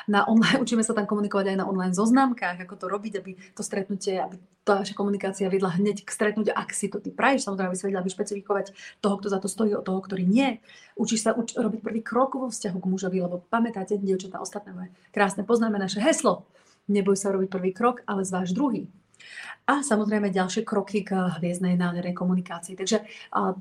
Na 0.06 0.30
online, 0.30 0.62
učíme 0.66 0.86
sa 0.86 0.94
tam 0.94 1.10
komunikovať 1.10 1.58
aj 1.58 1.58
na 1.58 1.66
online 1.66 1.98
zoznamkách, 1.98 2.70
ako 2.70 2.76
to 2.78 2.86
robiť, 2.86 3.14
aby 3.18 3.32
to 3.58 3.66
stretnutie, 3.66 4.22
aby 4.22 4.38
tá 4.62 4.78
vaša 4.78 4.94
komunikácia 4.94 5.50
vedla 5.50 5.74
hneď 5.74 6.06
k 6.06 6.10
stretnutiu, 6.12 6.54
ak 6.54 6.70
si 6.76 6.92
to 6.92 7.02
ty 7.02 7.10
praješ, 7.10 7.50
samozrejme, 7.50 7.72
aby 7.72 7.80
si 7.80 7.88
vedela 7.88 8.06
vyšpecifikovať 8.06 8.66
toho, 9.02 9.16
kto 9.18 9.28
za 9.32 9.40
to 9.42 9.48
stojí, 9.50 9.74
od 9.74 9.88
toho, 9.88 10.04
ktorý 10.04 10.28
nie. 10.28 10.60
Učíš 11.00 11.24
sa 11.26 11.32
uč- 11.34 11.56
robiť 11.56 11.82
prvý 11.82 12.04
krok 12.04 12.36
vo 12.36 12.52
vzťahu 12.52 12.78
k 12.78 12.90
mužovi, 12.92 13.18
lebo 13.24 13.42
pamätáte, 13.48 13.96
dievčatá, 13.96 14.44
ostatné 14.44 14.92
krásne, 15.16 15.48
poznáme 15.48 15.80
naše 15.80 16.04
heslo 16.04 16.46
Neboj 16.88 17.20
sa 17.20 17.36
robiť 17.36 17.52
prvý 17.52 17.76
krok, 17.76 17.87
ale 18.10 18.28
zváž 18.28 18.52
druhý. 18.52 18.92
A 19.68 19.84
samozrejme 19.84 20.32
ďalšie 20.32 20.64
kroky 20.64 21.04
k 21.04 21.28
hviezdnej 21.40 21.76
nádhernej 21.76 22.16
komunikácii. 22.16 22.80
Takže 22.80 23.04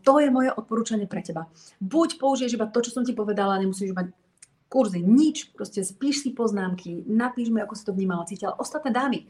to 0.07 0.12
je 0.23 0.31
moje 0.31 0.55
odporúčanie 0.55 1.11
pre 1.11 1.19
teba. 1.19 1.51
Buď 1.83 2.23
použiješ 2.23 2.55
iba 2.55 2.71
to, 2.71 2.79
čo 2.79 2.95
som 2.95 3.03
ti 3.03 3.11
povedala, 3.11 3.59
nemusíš 3.59 3.91
mať 3.91 4.15
kurzy, 4.71 5.03
nič, 5.03 5.51
proste 5.55 5.83
spíš 5.83 6.27
si 6.27 6.31
poznámky, 6.31 7.07
napíš 7.07 7.51
mi, 7.51 7.59
ako 7.62 7.75
si 7.75 7.87
to 7.87 7.95
vnímala, 7.95 8.27
cítila. 8.27 8.55
Ostatné 8.55 8.95
dámy, 8.95 9.27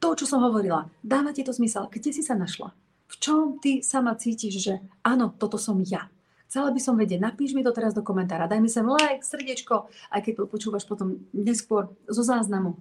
to, 0.00 0.12
čo 0.16 0.24
som 0.24 0.40
hovorila, 0.44 0.88
dáva 1.00 1.32
ti 1.32 1.44
to 1.44 1.52
zmysel, 1.52 1.88
kde 1.88 2.12
si 2.12 2.20
sa 2.24 2.36
našla? 2.36 2.72
V 3.08 3.14
čom 3.20 3.60
ty 3.60 3.84
sama 3.84 4.16
cítiš, 4.16 4.60
že 4.60 4.74
áno, 5.04 5.32
toto 5.36 5.60
som 5.60 5.80
ja. 5.84 6.08
Chcela 6.48 6.72
by 6.72 6.80
som 6.80 6.96
vedieť, 6.96 7.20
napíš 7.20 7.56
mi 7.56 7.64
to 7.64 7.72
teraz 7.72 7.92
do 7.92 8.04
komentára, 8.04 8.48
daj 8.48 8.60
mi 8.60 8.68
sem 8.68 8.84
like, 8.84 9.24
srdiečko, 9.24 9.88
aj 10.12 10.20
keď 10.24 10.48
počúvaš 10.48 10.84
potom 10.88 11.20
neskôr 11.32 11.92
zo 12.08 12.20
záznamu 12.24 12.76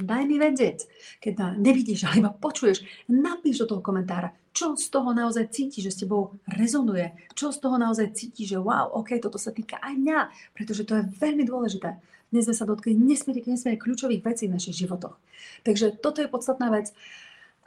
daj 0.00 0.22
mi 0.26 0.36
vedieť. 0.38 0.78
Keď 1.22 1.32
ma 1.38 1.48
nevidíš, 1.54 2.06
ale 2.06 2.22
iba 2.22 2.32
počuješ, 2.32 2.82
napíš 3.10 3.62
do 3.64 3.76
toho 3.76 3.82
komentára, 3.82 4.34
čo 4.54 4.74
z 4.74 4.90
toho 4.90 5.14
naozaj 5.14 5.54
cíti, 5.54 5.78
že 5.78 5.94
s 5.94 6.02
tebou 6.02 6.34
rezonuje, 6.50 7.14
čo 7.38 7.54
z 7.54 7.58
toho 7.62 7.78
naozaj 7.78 8.10
cíti, 8.14 8.42
že 8.42 8.58
wow, 8.58 8.90
ok, 8.90 9.22
toto 9.22 9.38
sa 9.38 9.54
týka 9.54 9.78
aj 9.78 9.94
mňa, 9.94 10.18
pretože 10.54 10.82
to 10.82 10.98
je 10.98 11.08
veľmi 11.22 11.46
dôležité. 11.46 11.94
Dnes 12.28 12.44
sme 12.44 12.56
sa 12.58 12.68
dotkli 12.68 12.92
nesmierne, 12.92 13.40
nesmierne 13.40 13.80
kľúčových 13.80 14.20
vecí 14.20 14.50
v 14.50 14.58
našich 14.58 14.84
životoch. 14.84 15.16
Takže 15.64 15.96
toto 16.02 16.20
je 16.20 16.28
podstatná 16.28 16.68
vec. 16.68 16.92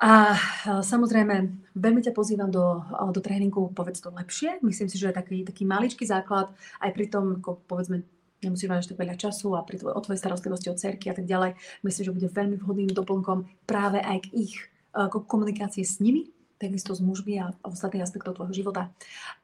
A 0.02 0.34
samozrejme, 0.82 1.50
veľmi 1.78 2.02
ťa 2.02 2.17
pozývam 2.17 2.50
do, 2.50 2.82
do 3.13 3.22
tréningu 3.22 3.70
Povedz 3.70 4.02
to 4.02 4.10
lepšie. 4.10 4.58
Myslím 4.65 4.89
si, 4.89 4.98
že 4.98 5.13
je 5.13 5.17
taký, 5.17 5.46
taký 5.46 5.63
maličký 5.65 6.10
základ 6.10 6.50
aj 6.82 6.89
pri 6.94 7.06
tom, 7.06 7.38
ako 7.38 7.62
povedzme, 7.70 8.02
nemusíš 8.41 8.67
mať 8.69 8.89
tak 8.93 8.99
veľa 8.99 9.15
času 9.17 9.54
a 9.54 9.62
pri 9.62 9.77
tvoj, 9.77 9.93
o 9.93 10.01
tvojej 10.01 10.21
starostlivosti 10.21 10.67
o 10.73 10.75
cerky 10.75 11.10
a 11.10 11.15
tak 11.15 11.30
ďalej. 11.30 11.56
Myslím, 11.86 12.04
že 12.10 12.15
bude 12.17 12.30
veľmi 12.30 12.56
vhodným 12.58 12.91
doplnkom 12.91 13.45
práve 13.69 14.01
aj 14.01 14.27
k 14.27 14.49
ich 14.49 14.56
k 14.91 15.13
komunikácii 15.23 15.88
s 15.88 16.04
nimi, 16.04 16.27
takisto 16.60 16.91
s 16.91 16.99
mužmi 16.99 17.39
a 17.39 17.56
ostatných 17.63 18.04
aspektov 18.04 18.36
tvojho 18.36 18.51
života. 18.51 18.91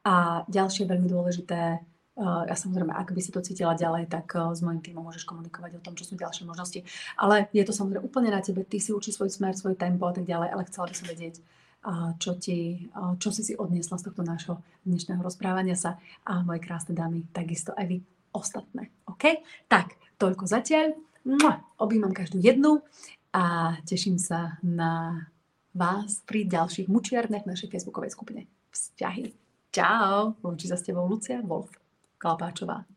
A 0.04 0.44
ďalšie 0.44 0.84
veľmi 0.84 1.08
dôležité, 1.08 1.80
ja 2.20 2.54
samozrejme, 2.58 2.92
ak 2.92 3.16
by 3.16 3.20
si 3.22 3.32
to 3.32 3.40
cítila 3.40 3.72
ďalej, 3.72 4.12
tak 4.12 4.28
s 4.34 4.60
mojim 4.60 4.84
týmom 4.84 5.06
môžeš 5.06 5.24
komunikovať 5.24 5.78
o 5.78 5.82
tom, 5.82 5.96
čo 5.96 6.04
sú 6.04 6.20
ďalšie 6.20 6.44
možnosti. 6.44 6.84
Ale 7.16 7.48
je 7.56 7.64
to 7.64 7.72
samozrejme 7.72 8.04
úplne 8.04 8.28
na 8.28 8.44
tebe, 8.44 8.60
ty 8.66 8.76
si 8.76 8.92
učí 8.92 9.08
svoj 9.08 9.32
smer, 9.32 9.56
svoj 9.56 9.78
tempo 9.78 10.04
a 10.04 10.12
tak 10.12 10.28
ďalej, 10.28 10.52
ale 10.52 10.66
chcela 10.68 10.90
by 10.90 10.94
som 10.98 11.06
vedieť, 11.08 11.34
čo, 12.18 12.36
ti, 12.36 12.90
čo 13.22 13.30
si 13.32 13.42
si 13.46 13.54
odniesla 13.56 13.96
z 13.96 14.04
tohto 14.10 14.26
nášho 14.26 14.60
dnešného 14.84 15.22
rozprávania 15.24 15.78
sa 15.78 15.96
a 16.26 16.42
moje 16.42 16.60
krásne 16.60 16.92
dámy, 16.92 17.24
takisto 17.32 17.72
aj 17.72 17.86
vy 17.86 17.96
ostatné. 18.32 18.90
OK? 19.08 19.40
Tak, 19.68 19.96
toľko 20.20 20.44
zatiaľ. 20.48 20.96
Objímam 21.78 22.16
každú 22.16 22.40
jednu 22.40 22.80
a 23.36 23.76
teším 23.84 24.16
sa 24.16 24.56
na 24.64 25.26
vás 25.76 26.24
pri 26.24 26.48
ďalších 26.48 26.88
mučiarnech 26.88 27.44
našej 27.44 27.68
facebookovej 27.68 28.16
skupine 28.16 28.48
Vzťahy. 28.72 29.36
Čau! 29.68 30.34
Lúči 30.40 30.66
sa 30.66 30.80
s 30.80 30.84
tebou 30.88 31.04
Lucia 31.04 31.44
Wolf 31.44 31.68
Kalpáčová. 32.16 32.88